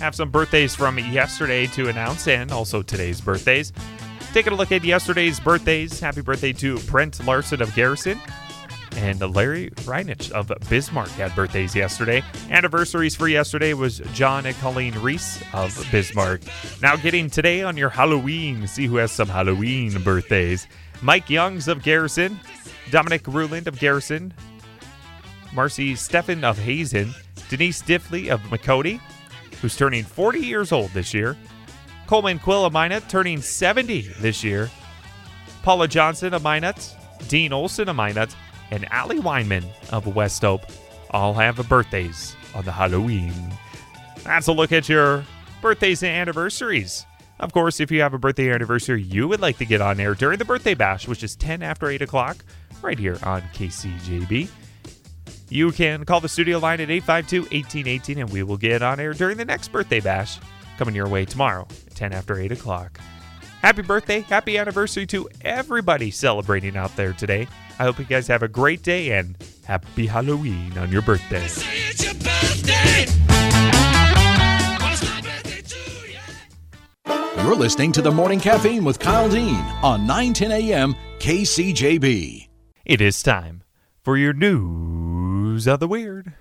Have 0.00 0.14
some 0.14 0.30
birthdays 0.30 0.74
from 0.74 0.98
yesterday 0.98 1.66
to 1.68 1.88
announce 1.88 2.28
and 2.28 2.52
also 2.52 2.82
today's 2.82 3.20
birthdays. 3.20 3.72
Taking 4.32 4.52
a 4.52 4.56
look 4.56 4.70
at 4.70 4.84
yesterday's 4.84 5.40
birthdays. 5.40 5.98
Happy 5.98 6.20
birthday 6.20 6.52
to 6.52 6.78
Brent 6.80 7.24
Larson 7.26 7.60
of 7.60 7.74
Garrison 7.74 8.18
and 8.96 9.20
Larry 9.34 9.70
Reinich 9.84 10.30
of 10.32 10.52
Bismarck 10.68 11.08
had 11.10 11.34
birthdays 11.34 11.74
yesterday. 11.74 12.22
Anniversaries 12.48 13.16
for 13.16 13.28
yesterday 13.28 13.74
was 13.74 13.98
John 14.12 14.46
and 14.46 14.56
Colleen 14.58 14.94
Reese 15.00 15.42
of 15.52 15.74
Bismarck. 15.90 16.42
Now 16.82 16.96
getting 16.96 17.30
today 17.30 17.62
on 17.62 17.76
your 17.76 17.88
Halloween. 17.88 18.66
See 18.66 18.86
who 18.86 18.96
has 18.96 19.10
some 19.10 19.28
Halloween 19.28 20.00
birthdays. 20.02 20.66
Mike 21.02 21.30
Youngs 21.30 21.66
of 21.66 21.82
Garrison, 21.82 22.38
Dominic 22.90 23.26
Ruland 23.26 23.66
of 23.66 23.78
Garrison, 23.78 24.34
Marcy 25.52 25.94
Steffen 25.94 26.44
of 26.44 26.58
Hazen, 26.58 27.14
Denise 27.48 27.82
Diffley 27.82 28.28
of 28.28 28.40
McCody, 28.42 29.00
who's 29.60 29.76
turning 29.76 30.04
40 30.04 30.40
years 30.40 30.72
old 30.72 30.90
this 30.90 31.14
year, 31.14 31.36
Coleman 32.10 32.40
Quill 32.40 32.64
of 32.64 32.72
Minot, 32.72 33.08
turning 33.08 33.40
70 33.40 34.00
this 34.18 34.42
year, 34.42 34.68
Paula 35.62 35.86
Johnson 35.86 36.34
of 36.34 36.42
Minot, 36.42 36.96
Dean 37.28 37.52
Olson 37.52 37.88
of 37.88 37.94
Minot, 37.94 38.34
and 38.72 38.84
Allie 38.92 39.20
Weinman 39.20 39.62
of 39.92 40.12
West 40.16 40.42
Hope 40.42 40.62
all 41.12 41.32
have 41.34 41.68
birthdays 41.68 42.34
on 42.52 42.64
the 42.64 42.72
Halloween. 42.72 43.32
That's 44.24 44.48
a 44.48 44.52
look 44.52 44.72
at 44.72 44.88
your 44.88 45.24
birthdays 45.62 46.02
and 46.02 46.10
anniversaries. 46.10 47.06
Of 47.38 47.52
course, 47.52 47.78
if 47.78 47.92
you 47.92 48.00
have 48.00 48.12
a 48.12 48.18
birthday 48.18 48.48
or 48.48 48.54
anniversary 48.54 49.02
you 49.02 49.28
would 49.28 49.40
like 49.40 49.58
to 49.58 49.64
get 49.64 49.80
on 49.80 50.00
air 50.00 50.16
during 50.16 50.40
the 50.40 50.44
birthday 50.44 50.74
bash, 50.74 51.06
which 51.06 51.22
is 51.22 51.36
10 51.36 51.62
after 51.62 51.90
8 51.90 52.02
o'clock, 52.02 52.38
right 52.82 52.98
here 52.98 53.18
on 53.22 53.42
KCJB, 53.54 54.48
you 55.48 55.70
can 55.70 56.04
call 56.04 56.18
the 56.18 56.28
studio 56.28 56.58
line 56.58 56.80
at 56.80 56.90
852 56.90 57.42
1818 57.42 58.18
and 58.18 58.32
we 58.32 58.42
will 58.42 58.56
get 58.56 58.82
on 58.82 58.98
air 58.98 59.14
during 59.14 59.36
the 59.36 59.44
next 59.44 59.68
birthday 59.68 60.00
bash 60.00 60.40
coming 60.80 60.94
your 60.94 61.08
way 61.08 61.26
tomorrow, 61.26 61.68
10 61.94 62.14
after 62.14 62.40
8 62.40 62.52
o'clock. 62.52 62.98
Happy 63.60 63.82
birthday, 63.82 64.20
happy 64.20 64.56
anniversary 64.56 65.06
to 65.08 65.28
everybody 65.42 66.10
celebrating 66.10 66.74
out 66.74 66.96
there 66.96 67.12
today. 67.12 67.46
I 67.78 67.82
hope 67.82 67.98
you 67.98 68.06
guys 68.06 68.26
have 68.28 68.42
a 68.42 68.48
great 68.48 68.82
day 68.82 69.10
and 69.10 69.36
happy 69.66 70.06
Halloween 70.06 70.78
on 70.78 70.90
your 70.90 71.02
birthday. 71.02 71.46
You're 77.36 77.56
listening 77.56 77.92
to 77.92 78.00
the 78.00 78.10
Morning 78.10 78.40
Caffeine 78.40 78.82
with 78.82 78.98
Kyle 78.98 79.28
Dean 79.28 79.62
on 79.82 80.06
910 80.06 80.50
a.m. 80.50 80.96
KCJB. 81.18 82.48
It 82.86 83.02
is 83.02 83.22
time 83.22 83.64
for 84.02 84.16
your 84.16 84.32
news 84.32 85.66
of 85.66 85.78
the 85.78 85.88
weird. 85.88 86.32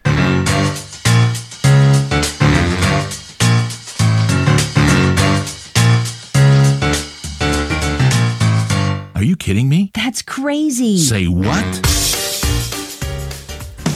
Are 9.20 9.24
you 9.24 9.36
kidding 9.36 9.68
me? 9.68 9.92
That's 9.96 10.22
crazy. 10.22 10.98
Say 10.98 11.28
what? 11.28 11.66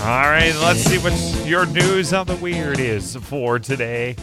All 0.01 0.29
right, 0.29 0.53
let's 0.61 0.81
see 0.81 0.97
what 0.97 1.47
your 1.47 1.65
news 1.65 2.11
of 2.11 2.27
the 2.27 2.35
weird 2.35 2.77
is 2.77 3.15
for 3.15 3.57
today. 3.57 4.17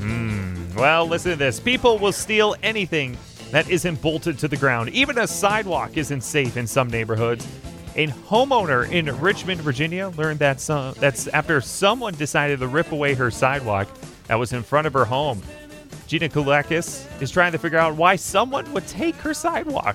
Hmm. 0.00 0.74
Well, 0.74 1.06
listen 1.06 1.30
to 1.30 1.36
this. 1.36 1.60
People 1.60 1.96
will 2.00 2.10
steal 2.10 2.56
anything 2.64 3.16
that 3.52 3.70
isn't 3.70 4.02
bolted 4.02 4.36
to 4.40 4.48
the 4.48 4.56
ground. 4.56 4.88
Even 4.88 5.16
a 5.18 5.28
sidewalk 5.28 5.96
isn't 5.96 6.22
safe 6.22 6.56
in 6.56 6.66
some 6.66 6.88
neighborhoods. 6.88 7.46
A 7.94 8.08
homeowner 8.08 8.90
in 8.90 9.16
Richmond, 9.20 9.60
Virginia, 9.60 10.08
learned 10.16 10.40
that 10.40 10.60
some, 10.60 10.96
that's 10.98 11.28
after 11.28 11.60
someone 11.60 12.14
decided 12.14 12.58
to 12.58 12.66
rip 12.66 12.90
away 12.90 13.14
her 13.14 13.30
sidewalk 13.30 13.86
that 14.26 14.40
was 14.40 14.52
in 14.52 14.64
front 14.64 14.88
of 14.88 14.92
her 14.92 15.04
home. 15.04 15.40
Gina 16.08 16.28
Kulakis 16.28 17.06
is 17.22 17.30
trying 17.30 17.52
to 17.52 17.58
figure 17.58 17.78
out 17.78 17.94
why 17.94 18.16
someone 18.16 18.72
would 18.72 18.88
take 18.88 19.14
her 19.14 19.32
sidewalk. 19.32 19.94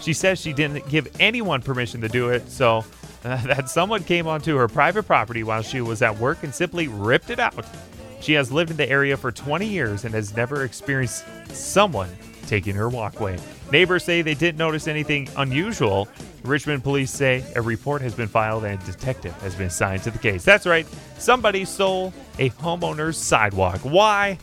She 0.00 0.12
says 0.12 0.40
she 0.40 0.52
didn't 0.52 0.88
give 0.88 1.08
anyone 1.20 1.62
permission 1.62 2.00
to 2.02 2.08
do 2.08 2.30
it, 2.30 2.48
so 2.50 2.84
uh, 3.24 3.36
that 3.46 3.68
someone 3.68 4.04
came 4.04 4.26
onto 4.26 4.56
her 4.56 4.68
private 4.68 5.04
property 5.04 5.42
while 5.42 5.62
she 5.62 5.80
was 5.80 6.02
at 6.02 6.16
work 6.18 6.42
and 6.42 6.54
simply 6.54 6.88
ripped 6.88 7.30
it 7.30 7.38
out. 7.38 7.66
She 8.20 8.32
has 8.32 8.50
lived 8.50 8.70
in 8.70 8.76
the 8.76 8.88
area 8.88 9.16
for 9.16 9.30
20 9.30 9.66
years 9.66 10.04
and 10.04 10.14
has 10.14 10.34
never 10.36 10.64
experienced 10.64 11.24
someone 11.52 12.10
taking 12.46 12.74
her 12.74 12.88
walkway. 12.88 13.38
Neighbors 13.70 14.04
say 14.04 14.22
they 14.22 14.34
didn't 14.34 14.58
notice 14.58 14.88
anything 14.88 15.28
unusual. 15.36 16.08
Richmond 16.42 16.82
police 16.82 17.10
say 17.10 17.44
a 17.54 17.62
report 17.62 18.00
has 18.00 18.14
been 18.14 18.28
filed 18.28 18.64
and 18.64 18.80
a 18.80 18.86
detective 18.86 19.34
has 19.42 19.54
been 19.54 19.66
assigned 19.66 20.02
to 20.04 20.10
the 20.10 20.18
case. 20.18 20.44
That's 20.44 20.66
right, 20.66 20.86
somebody 21.18 21.64
stole 21.64 22.12
a 22.38 22.50
homeowner's 22.50 23.18
sidewalk. 23.18 23.80
Why? 23.80 24.38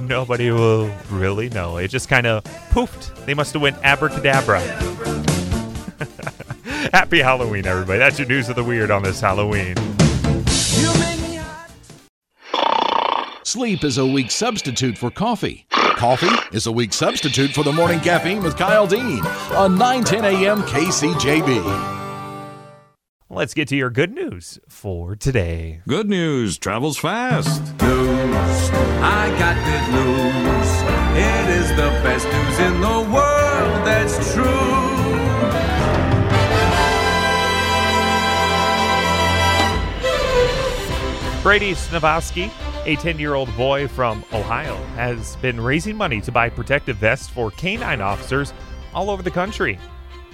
Nobody 0.00 0.50
will 0.50 0.90
really 1.10 1.48
know. 1.50 1.76
It 1.76 1.88
just 1.88 2.08
kind 2.08 2.26
of 2.26 2.44
poofed. 2.70 3.24
They 3.24 3.34
must 3.34 3.52
have 3.52 3.62
went 3.62 3.76
abracadabra. 3.82 4.60
Happy 6.92 7.20
Halloween, 7.20 7.66
everybody. 7.66 7.98
That's 7.98 8.18
your 8.18 8.28
news 8.28 8.48
of 8.48 8.56
the 8.56 8.64
weird 8.64 8.90
on 8.90 9.02
this 9.02 9.20
Halloween. 9.20 9.76
Sleep 13.44 13.84
is 13.84 13.98
a 13.98 14.06
weak 14.06 14.30
substitute 14.30 14.96
for 14.96 15.10
coffee. 15.10 15.66
Coffee 15.70 16.56
is 16.56 16.66
a 16.66 16.72
weak 16.72 16.92
substitute 16.92 17.52
for 17.52 17.62
the 17.62 17.72
morning 17.72 18.00
caffeine 18.00 18.42
with 18.42 18.56
Kyle 18.56 18.86
Dean 18.86 19.24
on 19.52 19.76
910 19.76 20.24
a.m. 20.24 20.62
KCJB. 20.62 21.98
Let's 23.28 23.54
get 23.54 23.68
to 23.68 23.76
your 23.76 23.90
good 23.90 24.12
news 24.12 24.58
for 24.68 25.16
today. 25.16 25.82
Good 25.86 26.08
news 26.08 26.58
travels 26.58 26.98
fast. 26.98 27.62
News. 28.32 28.70
I 29.02 29.28
got 29.38 29.56
good 29.68 29.86
news. 29.92 30.70
It 31.18 31.60
is 31.60 31.68
the 31.70 31.90
best 32.02 32.24
news 32.24 32.58
in 32.60 32.80
the 32.80 33.12
world. 33.12 33.86
That's 33.86 34.32
true. 34.32 34.82
Brady 41.42 41.72
Snakovsky, 41.72 42.50
a 42.86 42.96
10 42.96 43.18
year 43.18 43.34
old 43.34 43.54
boy 43.56 43.86
from 43.88 44.24
Ohio, 44.32 44.76
has 44.94 45.36
been 45.36 45.60
raising 45.60 45.96
money 45.96 46.20
to 46.22 46.32
buy 46.32 46.48
protective 46.48 46.96
vests 46.96 47.28
for 47.28 47.50
canine 47.50 48.00
officers 48.00 48.54
all 48.94 49.10
over 49.10 49.22
the 49.22 49.30
country. 49.30 49.78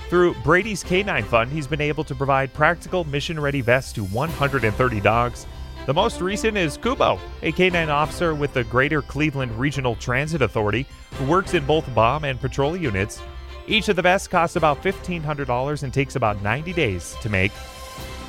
Through 0.08 0.34
Brady's 0.44 0.84
Canine 0.84 1.24
Fund, 1.24 1.50
he's 1.50 1.66
been 1.66 1.80
able 1.80 2.04
to 2.04 2.14
provide 2.14 2.52
practical, 2.54 3.04
mission 3.04 3.40
ready 3.40 3.60
vests 3.60 3.92
to 3.94 4.04
130 4.04 5.00
dogs. 5.00 5.46
The 5.88 5.94
most 5.94 6.20
recent 6.20 6.58
is 6.58 6.76
Kubo, 6.76 7.18
a 7.40 7.50
K-9 7.50 7.88
officer 7.88 8.34
with 8.34 8.52
the 8.52 8.62
Greater 8.62 9.00
Cleveland 9.00 9.58
Regional 9.58 9.94
Transit 9.94 10.42
Authority, 10.42 10.86
who 11.14 11.24
works 11.24 11.54
in 11.54 11.64
both 11.64 11.94
bomb 11.94 12.24
and 12.24 12.38
patrol 12.38 12.76
units. 12.76 13.22
Each 13.66 13.88
of 13.88 13.96
the 13.96 14.02
vests 14.02 14.28
costs 14.28 14.56
about 14.56 14.82
$1,500 14.82 15.82
and 15.82 15.94
takes 15.94 16.14
about 16.14 16.42
90 16.42 16.74
days 16.74 17.16
to 17.22 17.30
make. 17.30 17.52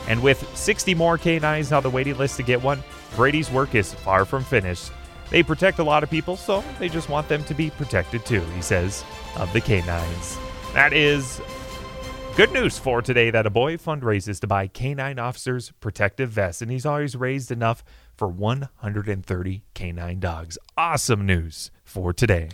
And 0.08 0.24
with 0.24 0.48
60 0.58 0.96
more 0.96 1.18
canines 1.18 1.74
on 1.74 1.84
the 1.84 1.90
waiting 1.90 2.18
list 2.18 2.38
to 2.38 2.44
get 2.44 2.64
one, 2.64 2.82
Brady's 3.18 3.52
work 3.52 3.76
is 3.76 3.94
far 3.94 4.24
from 4.24 4.46
finished. 4.46 4.94
They 5.30 5.44
protect 5.44 5.80
a 5.80 5.84
lot 5.84 6.02
of 6.02 6.10
people, 6.10 6.38
so 6.38 6.64
they 6.80 6.88
just 6.88 7.10
want 7.10 7.28
them 7.28 7.44
to 7.44 7.54
be 7.54 7.72
protected 7.72 8.26
too, 8.26 8.40
he 8.56 8.62
says, 8.62 9.04
of 9.36 9.52
the 9.52 9.60
canines. 9.60 10.38
That 10.74 10.94
is 10.94 11.42
good 12.40 12.54
news 12.54 12.80
for 12.80 13.02
today 13.02 13.30
that 13.30 13.46
a 13.46 13.50
boy 13.50 13.76
fundraises 13.76 14.40
to 14.40 14.48
buy 14.48 14.66
canine 14.66 15.20
officers 15.20 15.74
protective 15.82 16.30
vests, 16.30 16.62
and 16.62 16.72
he's 16.72 16.86
always 16.86 17.14
raised 17.14 17.52
enough 17.52 17.84
for 18.16 18.30
130 18.30 19.64
canine 19.74 20.22
dogs. 20.22 20.58
Awesome 20.78 21.26
news 21.26 21.70
for 21.84 22.14
today. 22.14 22.48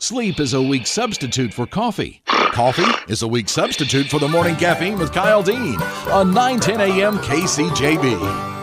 Sleep 0.00 0.40
is 0.40 0.52
a 0.52 0.60
weak 0.60 0.88
substitute 0.88 1.54
for 1.54 1.64
coffee. 1.64 2.22
Coffee 2.26 3.12
is 3.12 3.22
a 3.22 3.28
weak 3.28 3.48
substitute 3.48 4.08
for 4.08 4.18
the 4.18 4.26
morning 4.26 4.56
caffeine 4.56 4.98
with 4.98 5.12
Kyle 5.12 5.44
Dean 5.44 5.80
on 6.10 6.34
910 6.34 6.80
a.m. 6.80 7.18
KCJB. 7.18 8.53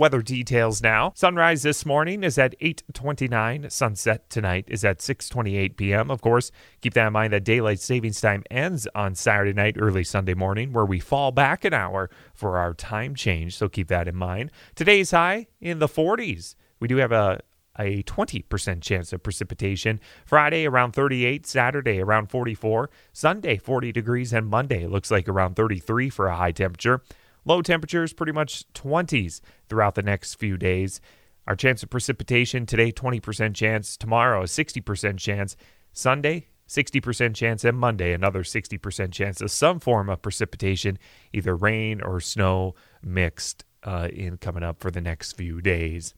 Weather 0.00 0.22
details 0.22 0.80
now. 0.80 1.10
Sunrise 1.16 1.64
this 1.64 1.84
morning 1.84 2.22
is 2.22 2.38
at 2.38 2.54
8:29. 2.60 3.68
Sunset 3.68 4.30
tonight 4.30 4.64
is 4.68 4.84
at 4.84 5.00
6:28 5.00 5.76
p.m. 5.76 6.08
Of 6.08 6.20
course, 6.20 6.52
keep 6.80 6.94
that 6.94 7.08
in 7.08 7.12
mind 7.12 7.32
that 7.32 7.42
daylight 7.42 7.80
savings 7.80 8.20
time 8.20 8.44
ends 8.48 8.86
on 8.94 9.16
Saturday 9.16 9.52
night, 9.52 9.74
early 9.76 10.04
Sunday 10.04 10.34
morning, 10.34 10.72
where 10.72 10.84
we 10.84 11.00
fall 11.00 11.32
back 11.32 11.64
an 11.64 11.74
hour 11.74 12.10
for 12.32 12.58
our 12.58 12.74
time 12.74 13.16
change. 13.16 13.56
So 13.56 13.68
keep 13.68 13.88
that 13.88 14.06
in 14.06 14.14
mind. 14.14 14.52
Today's 14.76 15.10
high 15.10 15.48
in 15.60 15.80
the 15.80 15.88
40s. 15.88 16.54
We 16.78 16.86
do 16.86 16.98
have 16.98 17.10
a 17.10 17.40
a 17.78 18.02
20% 18.02 18.82
chance 18.82 19.12
of 19.12 19.22
precipitation. 19.22 20.00
Friday 20.26 20.66
around 20.66 20.92
38, 20.92 21.46
Saturday 21.46 22.00
around 22.00 22.26
44, 22.28 22.90
Sunday 23.12 23.56
40 23.56 23.92
degrees, 23.92 24.32
and 24.32 24.48
Monday 24.48 24.86
looks 24.86 25.10
like 25.10 25.28
around 25.28 25.54
33 25.54 26.10
for 26.10 26.26
a 26.26 26.36
high 26.36 26.52
temperature. 26.52 27.02
Low 27.48 27.62
temperatures 27.62 28.12
pretty 28.12 28.32
much 28.32 28.70
20s 28.74 29.40
throughout 29.70 29.94
the 29.94 30.02
next 30.02 30.34
few 30.34 30.58
days. 30.58 31.00
Our 31.46 31.56
chance 31.56 31.82
of 31.82 31.88
precipitation 31.88 32.66
today 32.66 32.92
20% 32.92 33.54
chance, 33.54 33.96
tomorrow 33.96 34.42
a 34.42 34.44
60% 34.44 35.18
chance, 35.18 35.56
Sunday 35.90 36.48
60% 36.68 37.34
chance, 37.34 37.64
and 37.64 37.78
Monday 37.78 38.12
another 38.12 38.42
60% 38.42 39.12
chance 39.12 39.40
of 39.40 39.50
some 39.50 39.80
form 39.80 40.10
of 40.10 40.20
precipitation, 40.20 40.98
either 41.32 41.56
rain 41.56 42.02
or 42.02 42.20
snow 42.20 42.74
mixed 43.02 43.64
uh, 43.82 44.08
in 44.12 44.36
coming 44.36 44.62
up 44.62 44.78
for 44.78 44.90
the 44.90 45.00
next 45.00 45.32
few 45.32 45.62
days. 45.62 46.12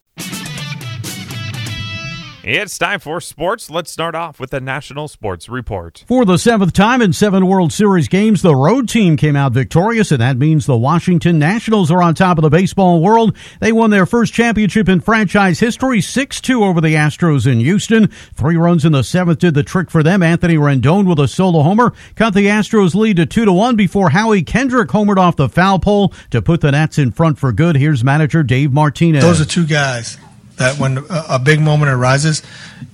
It's 2.43 2.79
time 2.79 3.01
for 3.01 3.21
sports. 3.21 3.69
Let's 3.69 3.91
start 3.91 4.15
off 4.15 4.41
with 4.41 4.49
the 4.49 4.63
National 4.63 5.09
Sports 5.09 5.51
Report. 5.51 6.03
For 6.09 6.25
the 6.25 6.39
seventh 6.39 6.73
time 6.73 7.03
in 7.03 7.13
seven 7.13 7.47
World 7.47 7.71
Series 7.71 8.09
games, 8.09 8.41
the 8.41 8.57
road 8.57 8.89
team 8.89 9.19
came 9.19 9.37
out 9.37 9.53
victorious, 9.53 10.11
and 10.11 10.23
that 10.23 10.39
means 10.39 10.65
the 10.65 10.75
Washington 10.75 11.39
Nationals 11.39 11.91
are 11.91 12.03
on 12.03 12.15
top 12.15 12.39
of 12.39 12.43
the 12.43 12.49
baseball 12.49 13.03
world. 13.03 13.37
They 13.61 13.73
won 13.73 13.91
their 13.91 14.07
first 14.07 14.33
championship 14.33 14.89
in 14.89 15.01
franchise 15.01 15.61
history, 15.61 16.01
6 16.01 16.41
2 16.41 16.65
over 16.65 16.81
the 16.81 16.95
Astros 16.95 17.47
in 17.47 17.61
Houston. 17.61 18.07
Three 18.07 18.57
runs 18.57 18.87
in 18.87 18.93
the 18.93 19.05
seventh 19.05 19.41
did 19.41 19.53
the 19.53 19.63
trick 19.63 19.91
for 19.91 20.03
them. 20.03 20.23
Anthony 20.23 20.57
Rendon 20.57 21.07
with 21.07 21.19
a 21.19 21.29
solo 21.29 21.61
homer 21.61 21.93
cut 22.15 22.33
the 22.33 22.47
Astros 22.47 22.95
lead 22.95 23.17
to 23.17 23.27
2 23.27 23.45
to 23.45 23.53
1 23.53 23.77
before 23.77 24.09
Howie 24.09 24.43
Kendrick 24.43 24.89
homered 24.89 25.19
off 25.19 25.37
the 25.37 25.51
foul 25.51 25.79
pole 25.79 26.15
to 26.31 26.41
put 26.41 26.63
the 26.63 26.73
Nats 26.73 26.97
in 26.97 27.13
front 27.13 27.39
for 27.39 27.53
good. 27.53 27.77
Here's 27.77 28.03
manager 28.03 28.43
Dave 28.43 28.73
Martinez. 28.73 29.23
Those 29.23 29.43
are 29.43 29.45
two 29.45 29.67
guys 29.67 30.17
that 30.61 30.79
when 30.79 30.99
a, 31.09 31.39
big 31.39 31.59
moment 31.59 31.91
arises, 31.91 32.43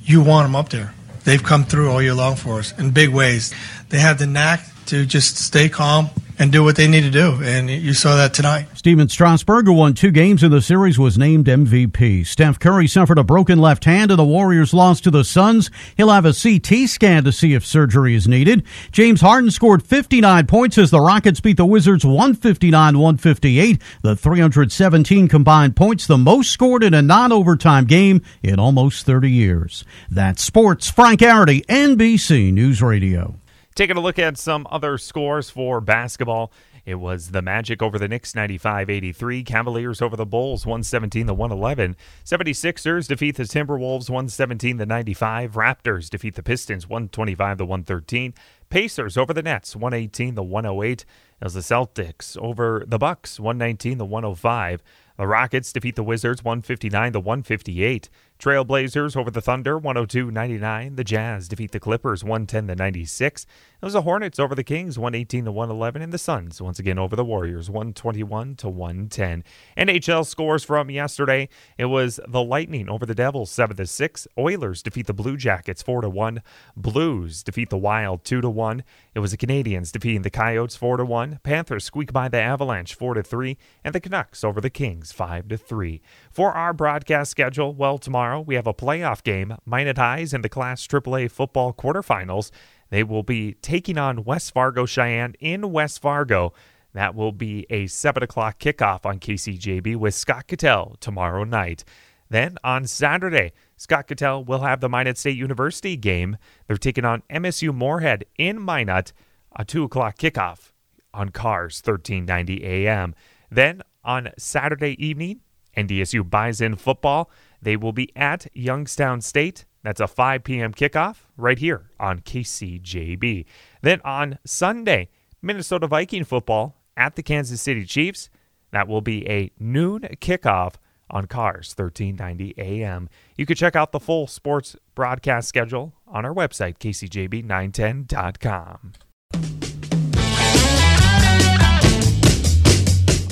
you 0.05 0.23
want 0.23 0.45
them 0.45 0.55
up 0.55 0.69
there. 0.69 0.95
They've 1.25 1.43
come 1.43 1.65
through 1.65 1.91
all 1.91 2.01
year 2.01 2.15
long 2.15 2.37
for 2.37 2.61
us 2.61 2.73
in 2.79 2.93
big 2.93 3.09
ways. 3.09 3.53
They 3.89 3.99
have 3.99 4.21
the 4.21 4.27
knack 4.27 4.65
to 4.87 5.05
just 5.05 5.37
stay 5.37 5.69
calm 5.69 6.11
and 6.39 6.53
do 6.53 6.63
what 6.63 6.77
they 6.77 6.87
need 6.87 7.03
to 7.03 7.11
do. 7.11 7.39
And 7.43 7.71
you 7.71 7.95
saw 7.95 8.17
that 8.17 8.35
tonight. 8.35 8.69
Stephen 8.75 9.09
Strasburg, 9.09 9.69
won 9.69 9.95
two 9.95 10.11
games 10.11 10.43
in 10.43 10.51
the 10.51 10.61
series, 10.61 10.99
was 10.99 11.19
named 11.19 11.47
MVP. 11.47 12.27
Steph 12.27 12.59
Curry 12.59 12.87
suffered 12.87 13.19
a 13.19 13.25
broken 13.25 13.59
left 13.59 13.85
hand 13.85 14.11
and 14.11 14.19
the 14.19 14.25
Warriors 14.25 14.75
lost 14.75 15.05
to 15.05 15.11
the 15.11 15.25
Suns. 15.25 15.71
He'll 15.97 16.11
have 16.11 16.25
a 16.25 16.33
CT 16.33 16.89
scan 16.89 17.25
to 17.25 17.33
see 17.33 17.55
if 17.55 17.65
surgery 17.65 18.15
is 18.15 18.29
needed. 18.29 18.65
James 18.93 19.21
Harden 19.21 19.51
scored 19.51 19.83
59 19.83 20.47
points 20.47 20.79
as 20.79 20.91
the 20.91 21.01
Rockets 21.01 21.41
beat 21.41 21.57
the 21.57 21.67
Wizards 21.67 22.05
159-158. 22.05 23.81
The 24.03 24.17
317 24.17 25.29
combined 25.29 25.77
points, 25.77 26.07
the 26.07 26.19
most 26.19 26.51
scored 26.51 26.85
in 26.85 26.95
a 26.95 27.03
non-overtime 27.03 27.87
game 27.87 28.23
in 28.43 28.59
almost 28.59 29.07
30 29.07 29.31
years. 29.31 29.85
That's 30.11 30.43
sports. 30.43 30.91
Frank 30.91 31.21
Arity, 31.21 31.65
NBC 31.67 32.53
News 32.53 32.83
Radio. 32.83 33.37
Taking 33.77 33.99
a 33.99 34.01
look 34.01 34.19
at 34.19 34.39
some 34.39 34.67
other 34.71 34.97
scores 34.97 35.51
for 35.51 35.83
basketball. 35.83 36.51
It 36.87 36.95
was 36.95 37.33
the 37.33 37.43
Magic 37.43 37.83
over 37.83 37.99
the 37.99 38.09
Knicks 38.09 38.35
95 38.35 38.89
83. 38.89 39.43
Cavaliers 39.43 40.01
over 40.01 40.17
the 40.17 40.25
Bulls 40.25 40.65
117 40.65 41.27
to 41.27 41.35
111. 41.35 41.95
76ers 42.25 43.07
defeat 43.07 43.37
the 43.37 43.43
Timberwolves 43.43 44.09
117 44.09 44.79
to 44.79 44.87
95. 44.87 45.53
Raptors 45.53 46.09
defeat 46.09 46.37
the 46.37 46.43
Pistons 46.43 46.89
125 46.89 47.59
to 47.59 47.67
113. 47.67 48.33
Pacers 48.71 49.19
over 49.19 49.35
the 49.35 49.43
Nets 49.43 49.77
118 49.77 50.37
to 50.37 50.43
108. 50.43 51.05
As 51.43 51.53
the 51.53 51.61
Celtics 51.61 52.39
over 52.39 52.83
the 52.87 52.97
Bucks 52.97 53.39
119 53.39 53.99
to 53.99 54.07
105. 54.07 54.83
The 55.19 55.27
Rockets 55.27 55.71
defeat 55.71 55.97
the 55.97 56.03
Wizards 56.03 56.43
159 56.43 57.13
to 57.13 57.21
158. 57.21 58.09
Trailblazers 58.39 59.17
over 59.17 59.31
the 59.31 59.41
Thunder 59.41 59.81
102-99. 59.81 60.97
The 60.97 61.05
Jazz 61.05 61.49
defeat 61.49 61.73
the 61.73 61.81
Clippers 61.81 62.23
110 62.23 62.77
96. 62.77 63.47
It 63.81 63.85
was 63.85 63.95
the 63.95 64.03
Hornets 64.03 64.39
over 64.39 64.55
the 64.55 64.63
Kings 64.63 64.99
118 64.99 65.53
111. 65.53 66.03
and 66.03 66.13
the 66.13 66.19
Suns 66.19 66.61
once 66.61 66.79
again 66.79 66.99
over 66.99 67.17
the 67.17 67.25
Warriors 67.25 67.71
121 67.71 68.57
to 68.57 68.69
110. 68.69 69.43
NHL 69.77 70.27
scores 70.27 70.65
from 70.65 70.91
yesterday. 70.91 71.49
It 71.79 71.87
was 71.87 72.21
the 72.29 72.43
Lightning 72.43 72.91
over 72.91 73.07
the 73.07 73.15
Devils 73.15 73.51
7 73.51 73.87
6. 73.87 74.29
Oilers 74.39 74.83
defeat 74.83 75.07
the 75.07 75.15
Blue 75.15 75.37
Jackets 75.39 75.83
4 75.83 76.03
1. 76.03 76.43
Blues 76.77 77.43
defeat 77.43 77.71
the 77.71 77.79
Wild 77.79 78.25
2 78.25 78.41
1. 78.43 78.85
It 79.15 79.21
was 79.21 79.31
the 79.31 79.39
Canadiens 79.39 79.93
defeating 79.93 80.23
the 80.23 80.31
Coyotes 80.31 80.77
4 80.77 81.03
1. 81.05 81.41
Panthers 81.43 81.85
squeak 81.85 82.13
by 82.13 82.29
the 82.29 82.41
Avalanche 82.41 82.95
4 82.95 83.23
3. 83.23 83.57
and 83.83 83.95
the 83.95 84.01
Canucks 84.01 84.45
over 84.45 84.61
the 84.61 84.71
Kings 84.71 85.11
5 85.13 85.49
to 85.49 85.57
3. 85.57 86.03
For 86.37 86.53
our 86.53 86.75
broadcast 86.75 87.31
schedule, 87.31 87.73
well 87.73 87.97
tomorrow 87.97 88.43
we 88.43 88.57
have 88.57 88.67
a 88.67 88.75
playoff 88.75 89.23
game, 89.23 89.57
Minot 89.65 89.97
Highs 89.97 90.35
in 90.35 90.43
the 90.43 90.51
Class 90.51 90.87
AAA 90.87 91.31
football 91.31 91.73
quarterfinals. 91.73 92.51
They 92.91 93.03
will 93.03 93.23
be 93.23 93.55
taking 93.63 93.97
on 93.97 94.23
West 94.23 94.53
Fargo 94.53 94.85
Cheyenne 94.85 95.35
in 95.41 95.73
West 95.73 96.03
Fargo. 96.03 96.53
That 96.93 97.15
will 97.15 97.33
be 97.33 97.65
a 97.71 97.87
7 97.87 98.23
o'clock 98.23 98.59
kickoff 98.59 99.07
on 99.07 99.19
KCJB 99.19 99.97
with 99.97 100.15
Scott 100.15 100.47
Cattell 100.47 100.99
tomorrow 101.01 101.45
night. 101.45 101.85
Then 102.29 102.59
on 102.63 102.87
Saturday, 102.87 103.53
Scott 103.79 104.07
Cattell 104.07 104.45
will 104.45 104.61
have 104.61 104.83
the 104.83 104.91
Minot 104.91 105.17
State 105.17 105.39
University 105.39 105.97
game. 105.97 106.37
They're 106.67 106.77
taking 106.77 107.07
on 107.07 107.23
MSU 107.31 107.75
Moorhead 107.75 108.27
in 108.37 108.63
Minot, 108.63 109.15
a 109.59 109.65
2 109.65 109.85
o'clock 109.85 110.19
kickoff 110.19 110.73
on 111.15 111.31
Cars 111.31 111.81
1390 111.83 112.63
AM. 112.63 113.15
Then 113.51 113.81
on 114.05 114.33
Saturday 114.37 115.03
evening, 115.03 115.41
NDSU 115.77 116.29
Bison 116.29 116.77
football. 116.77 117.31
They 117.61 117.77
will 117.77 117.93
be 117.93 118.11
at 118.17 118.47
Youngstown 118.55 119.21
State. 119.21 119.65
That's 119.83 120.01
a 120.01 120.07
5 120.07 120.45
p.m. 120.45 120.75
kickoff 120.75 121.19
right 121.37 121.59
here 121.59 121.91
on 122.01 122.21
KCJB. 122.21 123.45
Then 123.83 124.01
on 124.05 124.39
Sunday, 124.45 125.09
Minnesota 125.41 125.87
Viking 125.87 126.25
football 126.25 126.77
at 126.97 127.15
the 127.15 127.23
Kansas 127.23 127.61
City 127.61 127.85
Chiefs. 127.85 128.29
That 128.73 128.89
will 128.89 129.01
be 129.01 129.29
a 129.29 129.53
noon 129.59 130.03
kickoff 130.21 130.75
on 131.09 131.27
Cars 131.27 131.73
1390 131.77 132.55
AM. 132.59 133.09
You 133.37 133.47
can 133.47 133.57
check 133.57 133.77
out 133.77 133.93
the 133.93 134.01
full 134.01 134.27
sports 134.27 134.77
broadcast 134.95 135.49
schedule 135.49 135.95
on 136.07 136.25
our 136.25 136.35
website, 136.35 136.79
kcjb910.com. 136.79 138.93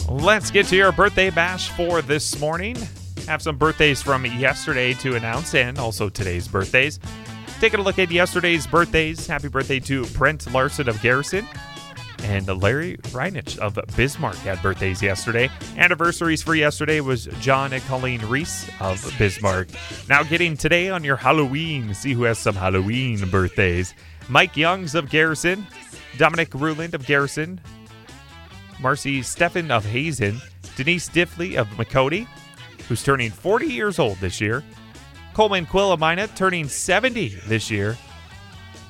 Let's 0.08 0.50
get 0.50 0.66
to 0.66 0.76
your 0.76 0.92
birthday 0.92 1.30
bash 1.30 1.70
for 1.70 2.02
this 2.02 2.38
morning. 2.38 2.76
Have 3.26 3.40
some 3.40 3.56
birthdays 3.56 4.02
from 4.02 4.26
yesterday 4.26 4.92
to 4.94 5.16
announce 5.16 5.54
and 5.54 5.78
also 5.78 6.08
today's 6.08 6.46
birthdays. 6.46 7.00
Taking 7.58 7.80
a 7.80 7.82
look 7.82 7.98
at 7.98 8.10
yesterday's 8.10 8.66
birthdays. 8.66 9.26
Happy 9.26 9.48
birthday 9.48 9.80
to 9.80 10.04
Brent 10.08 10.52
Larson 10.52 10.88
of 10.88 11.00
Garrison 11.00 11.46
and 12.24 12.46
Larry 12.62 12.98
Reinich 13.12 13.58
of 13.58 13.78
Bismarck 13.96 14.36
had 14.36 14.60
birthdays 14.62 15.02
yesterday. 15.02 15.50
Anniversaries 15.76 16.42
for 16.42 16.54
yesterday 16.54 17.00
was 17.00 17.26
John 17.40 17.72
and 17.72 17.82
Colleen 17.84 18.20
Reese 18.26 18.68
of 18.80 19.02
Bismarck. 19.18 19.68
Now 20.08 20.22
getting 20.22 20.56
today 20.56 20.90
on 20.90 21.04
your 21.04 21.16
Halloween. 21.16 21.94
See 21.94 22.12
who 22.12 22.24
has 22.24 22.38
some 22.38 22.54
Halloween 22.54 23.28
birthdays. 23.30 23.94
Mike 24.28 24.56
Youngs 24.56 24.94
of 24.94 25.10
Garrison, 25.10 25.66
Dominic 26.16 26.54
Ruland 26.54 26.94
of 26.94 27.06
Garrison, 27.06 27.60
Marcy 28.84 29.22
Steffen 29.22 29.70
of 29.70 29.82
Hazen, 29.82 30.38
Denise 30.76 31.08
Diffley 31.08 31.56
of 31.56 31.66
McCody, 31.68 32.28
who's 32.86 33.02
turning 33.02 33.30
40 33.30 33.64
years 33.64 33.98
old 33.98 34.18
this 34.18 34.42
year, 34.42 34.62
Coleman 35.32 35.64
Quill 35.64 35.92
of 35.92 36.00
Minot, 36.00 36.36
turning 36.36 36.68
70 36.68 37.28
this 37.46 37.70
year, 37.70 37.96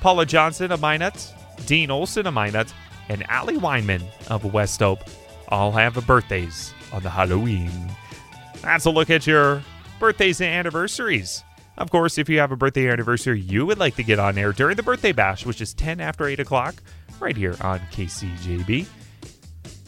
Paula 0.01 0.25
Johnson 0.25 0.73
of 0.73 0.81
Minot, 0.81 1.33
Dean 1.65 1.89
Olson 1.89 2.27
of 2.27 2.33
Minot, 2.33 2.73
and 3.07 3.23
Allie 3.29 3.57
Weinman 3.57 4.03
of 4.29 4.53
West 4.53 4.81
Hope 4.81 4.99
all 5.47 5.71
have 5.71 5.93
birthdays 6.05 6.73
on 6.91 7.01
the 7.01 7.09
Halloween. 7.09 7.71
That's 8.61 8.83
a 8.83 8.91
look 8.91 9.09
at 9.09 9.25
your 9.25 9.63
birthdays 9.97 10.41
and 10.41 10.49
anniversaries. 10.49 11.41
Of 11.77 11.89
course, 11.89 12.17
if 12.17 12.27
you 12.27 12.39
have 12.39 12.51
a 12.51 12.57
birthday 12.57 12.89
anniversary 12.89 13.39
you 13.39 13.65
would 13.65 13.79
like 13.79 13.95
to 13.95 14.03
get 14.03 14.19
on 14.19 14.37
air 14.37 14.51
during 14.51 14.75
the 14.75 14.83
birthday 14.83 15.13
bash, 15.13 15.45
which 15.45 15.61
is 15.61 15.73
10 15.73 16.01
after 16.01 16.25
8 16.25 16.41
o'clock, 16.41 16.75
right 17.21 17.37
here 17.37 17.55
on 17.61 17.79
KCJB, 17.93 18.87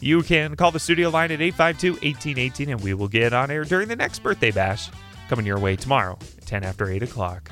you 0.00 0.22
can 0.22 0.56
call 0.56 0.70
the 0.70 0.78
studio 0.78 1.10
line 1.10 1.32
at 1.32 1.40
852 1.40 1.92
1818 1.92 2.70
and 2.70 2.80
we 2.82 2.94
will 2.94 3.08
get 3.08 3.32
on 3.32 3.50
air 3.50 3.64
during 3.64 3.88
the 3.88 3.96
next 3.96 4.20
birthday 4.20 4.50
bash 4.50 4.90
coming 5.28 5.44
your 5.44 5.58
way 5.58 5.76
tomorrow, 5.76 6.18
10 6.46 6.64
after 6.64 6.88
8 6.88 7.02
o'clock. 7.02 7.50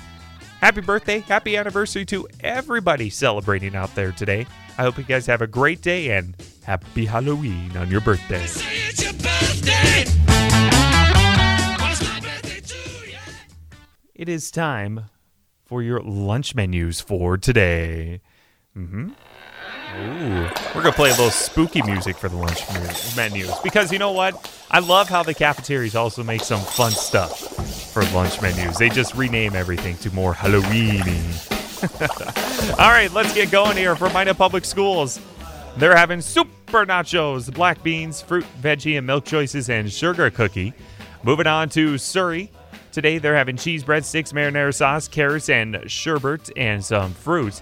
Happy 0.61 0.81
birthday, 0.81 1.21
happy 1.21 1.57
anniversary 1.57 2.05
to 2.07 2.27
everybody 2.41 3.11
celebrating 3.11 3.77
out 3.77 3.95
there 3.95 4.13
today. 4.13 4.47
I 4.79 4.83
hope 4.83 4.97
you 4.97 5.05
guys 5.05 5.27
have 5.27 5.43
a 5.43 5.47
great 5.47 5.83
day 5.83 6.17
and 6.17 6.35
happy 6.65 7.05
Halloween 7.05 7.77
on 7.77 7.91
your 7.91 8.01
birthday. 8.01 8.47
It 14.15 14.31
is 14.31 14.51
time 14.51 15.11
for 15.67 15.83
your 15.83 16.01
lunch 16.01 16.55
menus 16.55 17.01
for 17.01 17.37
today. 17.37 18.23
Mm-hmm. 18.77 19.11
Ooh, 19.97 20.49
we're 20.75 20.83
gonna 20.83 20.93
play 20.93 21.09
a 21.09 21.13
little 21.13 21.31
spooky 21.31 21.81
music 21.83 22.17
for 22.17 22.29
the 22.29 22.37
lunch 22.37 22.63
menus 23.17 23.53
because 23.65 23.91
you 23.91 23.99
know 23.99 24.13
what? 24.13 24.53
I 24.71 24.81
love 24.81 25.09
how 25.09 25.23
the 25.23 25.33
cafeterias 25.33 25.95
also 25.95 26.23
make 26.23 26.43
some 26.43 26.61
fun 26.61 26.93
stuff 26.93 27.39
for 27.93 28.05
lunch 28.15 28.43
menus. 28.43 28.77
They 28.77 28.91
just 28.91 29.15
rename 29.15 29.57
everything 29.57 29.97
to 29.99 30.11
more 30.15 30.35
Halloweeny. 30.35 31.53
All 32.79 32.91
right, 32.91 33.11
let's 33.13 33.33
get 33.35 33.51
going 33.51 33.77
here 33.77 33.97
for 33.97 34.11
Minot 34.11 34.37
Public 34.37 34.65
Schools. 34.67 35.19
They're 35.79 35.97
having 35.97 36.21
super 36.21 36.85
nachos, 36.85 37.53
black 37.53 37.83
beans, 37.83 38.21
fruit, 38.21 38.45
veggie, 38.61 38.99
and 38.99 39.07
milk 39.07 39.25
choices, 39.25 39.71
and 39.71 39.91
sugar 39.91 40.31
cookie. 40.31 40.75
Moving 41.23 41.47
on 41.47 41.69
to 41.71 41.97
Surrey. 41.97 42.51
Today 42.97 43.19
they're 43.19 43.37
having 43.37 43.59
cheese 43.59 43.85
breadsticks, 43.85 44.33
marinara 44.33 44.73
sauce, 44.75 45.07
carrots, 45.07 45.51
and 45.51 45.79
sherbet, 45.87 46.49
and 46.57 46.83
some 46.83 47.13
fruit. 47.13 47.61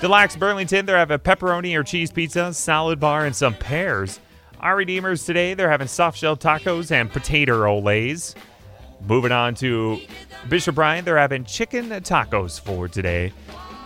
Des 0.00 0.06
Lacs 0.06 0.36
Burlington, 0.36 0.86
they're 0.86 0.96
having 0.96 1.18
pepperoni 1.18 1.76
or 1.76 1.82
cheese 1.82 2.12
pizza, 2.12 2.54
salad 2.54 3.00
bar, 3.00 3.26
and 3.26 3.34
some 3.34 3.54
pears. 3.54 4.20
Our 4.60 4.76
Redeemers 4.76 5.24
today, 5.24 5.54
they're 5.54 5.72
having 5.72 5.88
soft 5.88 6.16
shell 6.16 6.36
tacos 6.36 6.92
and 6.92 7.10
potato 7.10 7.62
olays. 7.64 8.36
Moving 9.08 9.32
on 9.32 9.56
to 9.56 10.00
Bishop 10.48 10.78
Ryan, 10.78 11.04
they're 11.04 11.18
having 11.18 11.44
chicken 11.44 11.88
tacos 11.88 12.60
for 12.60 12.86
today. 12.86 13.32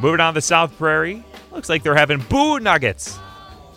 Moving 0.00 0.20
on 0.20 0.34
to 0.34 0.42
South 0.42 0.76
Prairie, 0.76 1.24
looks 1.50 1.70
like 1.70 1.82
they're 1.82 1.94
having 1.94 2.20
boo 2.28 2.60
nuggets. 2.60 3.18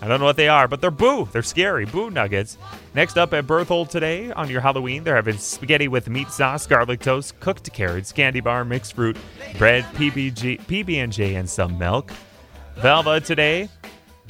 I 0.03 0.07
don't 0.07 0.19
know 0.19 0.25
what 0.25 0.35
they 0.35 0.49
are, 0.49 0.67
but 0.67 0.81
they're 0.81 0.91
boo. 0.91 1.29
They're 1.31 1.41
scary. 1.41 1.85
Boo 1.85 2.09
nuggets. 2.09 2.57
Next 2.93 3.17
up 3.17 3.33
at 3.33 3.47
Berthold 3.47 3.89
today 3.89 4.33
on 4.33 4.49
your 4.49 4.59
Halloween, 4.59 5.05
they're 5.05 5.15
having 5.15 5.37
spaghetti 5.37 5.87
with 5.87 6.09
meat 6.09 6.29
sauce, 6.29 6.67
garlic 6.67 6.99
toast, 6.99 7.39
cooked 7.39 7.71
carrots, 7.71 8.11
candy 8.11 8.41
bar, 8.41 8.65
mixed 8.65 8.95
fruit, 8.95 9.15
bread, 9.57 9.85
PB&J, 9.93 10.57
PB&J, 10.57 11.35
and 11.35 11.49
some 11.49 11.77
milk. 11.77 12.11
Velva 12.79 13.23
today, 13.23 13.69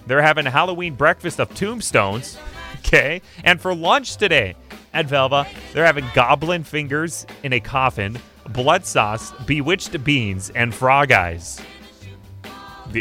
they're 0.06 0.22
having 0.22 0.46
a 0.46 0.52
Halloween 0.52 0.94
breakfast 0.94 1.40
of 1.40 1.52
tombstones. 1.56 2.38
Okay. 2.86 3.22
And 3.46 3.62
for 3.62 3.74
lunch 3.74 4.18
today 4.18 4.56
at 4.94 5.08
Velva, 5.08 5.48
they're 5.72 5.86
having 5.86 6.06
goblin 6.14 6.66
fingers 6.66 7.26
in 7.42 7.54
a 7.54 7.60
coffin, 7.62 8.20
blood 8.50 8.86
sauce, 8.86 9.32
bewitched 9.46 10.04
beans, 10.04 10.50
and 10.50 10.76
frog 10.76 11.14
eyes. 11.14 11.62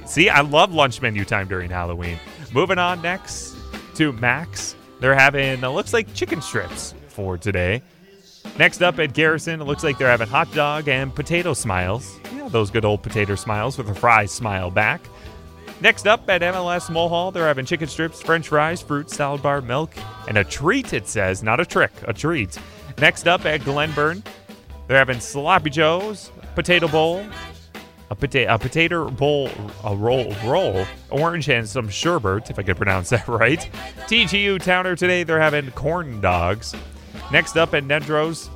See, 0.07 0.29
I 0.29 0.43
love 0.43 0.73
lunch 0.73 1.03
menu 1.03 1.25
time 1.25 1.49
during 1.49 1.69
Halloween. 1.69 2.19
Moving 2.53 2.79
on 2.79 3.01
next 3.01 3.57
to 3.95 4.13
Max. 4.13 4.77
They're 5.01 5.15
having, 5.15 5.65
it 5.65 5.69
looks 5.69 5.93
like 5.93 6.13
chicken 6.15 6.43
strips 6.43 6.95
for 7.09 7.39
today. 7.39 7.83
Next 8.59 8.83
up 8.83 8.99
at 8.99 9.15
Garrison, 9.15 9.61
it 9.61 9.65
looks 9.65 9.83
like 9.83 9.97
they're 9.97 10.09
having 10.09 10.29
hot 10.29 10.53
dog 10.53 10.89
and 10.89 11.15
potato 11.15 11.55
smiles. 11.55 12.19
Yeah, 12.35 12.49
those 12.49 12.71
good 12.71 12.85
old 12.85 13.03
potato 13.03 13.35
smiles 13.37 13.79
with 13.79 13.89
a 13.89 13.95
fry 13.95 14.27
smile 14.27 14.71
back. 14.71 15.01
Next 15.81 16.07
up 16.07 16.29
at 16.29 16.43
MLS 16.43 16.91
Mohall, 16.91 17.33
they're 17.33 17.47
having 17.47 17.65
chicken 17.65 17.89
strips, 17.89 18.21
french 18.21 18.49
fries, 18.49 18.83
fruit, 18.83 19.11
salad 19.11 19.43
bar, 19.43 19.61
milk, 19.61 19.95
and 20.29 20.37
a 20.37 20.45
treat, 20.45 20.93
it 20.93 21.09
says. 21.09 21.43
Not 21.43 21.59
a 21.59 21.65
trick, 21.65 21.93
a 22.03 22.13
treat. 22.13 22.59
Next 22.99 23.27
up 23.27 23.47
at 23.47 23.65
Glenburn, 23.65 24.23
they're 24.87 24.99
having 24.99 25.21
sloppy 25.21 25.71
joes, 25.71 26.31
potato 26.55 26.87
bowl, 26.87 27.25
a, 28.13 28.17
pota- 28.17 28.47
a 28.53 28.59
potato 28.59 29.11
bowl, 29.11 29.51
a 29.85 29.97
roll, 29.97 30.35
roll, 30.45 30.85
orange, 31.11 31.49
and 31.49 31.67
some 31.67 31.89
sherbet, 31.89 32.51
if 32.51 32.59
I 32.59 32.63
could 32.63 32.77
pronounce 32.77 33.09
that 33.11 33.27
right. 33.27 33.69
TGU 34.07 34.63
Towner 34.63 34.95
today, 34.95 35.25
they're 35.25 35.41
having 35.41 35.71
corn 35.73 36.21
dogs. 36.21 36.75
Next 37.33 37.57
up 37.57 37.73
at 37.75 37.85
Nedrose, 37.85 38.51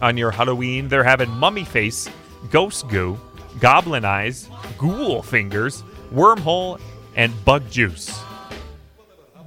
on 0.00 0.16
your 0.16 0.30
Halloween, 0.30 0.88
they're 0.88 1.04
having 1.04 1.28
mummy 1.30 1.64
face, 1.64 2.08
ghost 2.50 2.88
goo, 2.88 3.20
goblin 3.60 4.06
eyes, 4.06 4.48
ghoul 4.78 5.22
fingers, 5.22 5.84
wormhole, 6.12 6.80
and 7.14 7.32
bug 7.44 7.70
juice. 7.70 8.18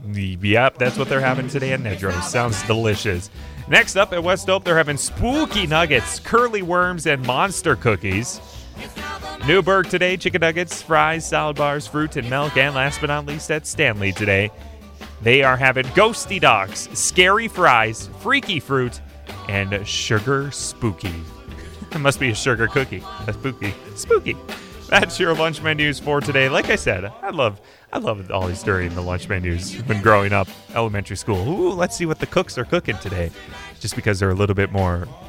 Yep, 0.08 0.78
that's 0.78 1.00
what 1.00 1.10
they're 1.10 1.20
having 1.20 1.48
today 1.48 1.74
at 1.74 1.80
Nedrose. 1.80 2.22
Sounds 2.22 2.62
delicious. 2.68 3.32
Next 3.68 3.96
up 3.96 4.14
at 4.14 4.24
West 4.24 4.48
Oak, 4.52 4.64
they're 4.64 4.78
having 4.78 4.98
spooky 4.98 5.66
nuggets, 5.66 6.20
curly 6.20 6.62
worms, 6.62 7.08
and 7.08 7.26
monster 7.26 7.76
cookies. 7.76 8.40
Newburg 9.48 9.92
today, 9.92 10.18
chicken 10.18 10.42
nuggets, 10.42 10.82
fries, 10.82 11.24
salad 11.24 11.56
bars, 11.56 11.86
fruit, 11.86 12.16
and 12.16 12.28
milk. 12.32 12.58
And 12.58 12.74
last 12.74 13.00
but 13.00 13.08
not 13.08 13.28
least, 13.28 13.52
at 13.52 13.68
Stanley 13.68 14.12
today, 14.12 14.50
they 15.22 15.44
are 15.44 15.56
having 15.56 15.86
ghosty 15.90 16.42
dogs, 16.42 16.90
scary 16.98 17.48
fries, 17.48 18.10
freaky 18.22 18.60
fruit, 18.60 19.00
and 19.48 19.88
sugar 19.88 20.50
spooky. 20.50 21.14
it 21.92 22.00
must 22.00 22.20
be 22.20 22.32
a 22.32 22.36
sugar 22.36 22.68
cookie. 22.68 23.04
A 23.28 23.34
spooky. 23.34 23.76
Spooky. 23.96 24.36
That's 24.90 25.20
your 25.20 25.36
lunch 25.36 25.62
menus 25.62 26.00
for 26.00 26.22
today. 26.22 26.50
Like 26.50 26.72
I 26.72 26.76
said, 26.76 27.06
I 27.06 27.30
love 27.30 27.62
I 27.94 28.00
love 28.00 28.32
always 28.32 28.64
during 28.64 28.96
the 28.96 29.02
lunch 29.02 29.30
menus 29.30 29.76
when 29.82 30.02
growing 30.02 30.34
up, 30.34 30.48
elementary 30.74 31.18
school. 31.18 31.48
Ooh, 31.48 31.72
let's 31.72 31.96
see 31.96 32.08
what 32.08 32.18
the 32.18 32.26
cooks 32.26 32.58
are 32.58 32.66
cooking 32.66 32.98
today. 32.98 33.30
Just 33.80 33.96
because 33.96 34.20
they're 34.20 34.32
a 34.32 34.36
little 34.36 34.56
bit 34.56 34.72
more 34.72 35.08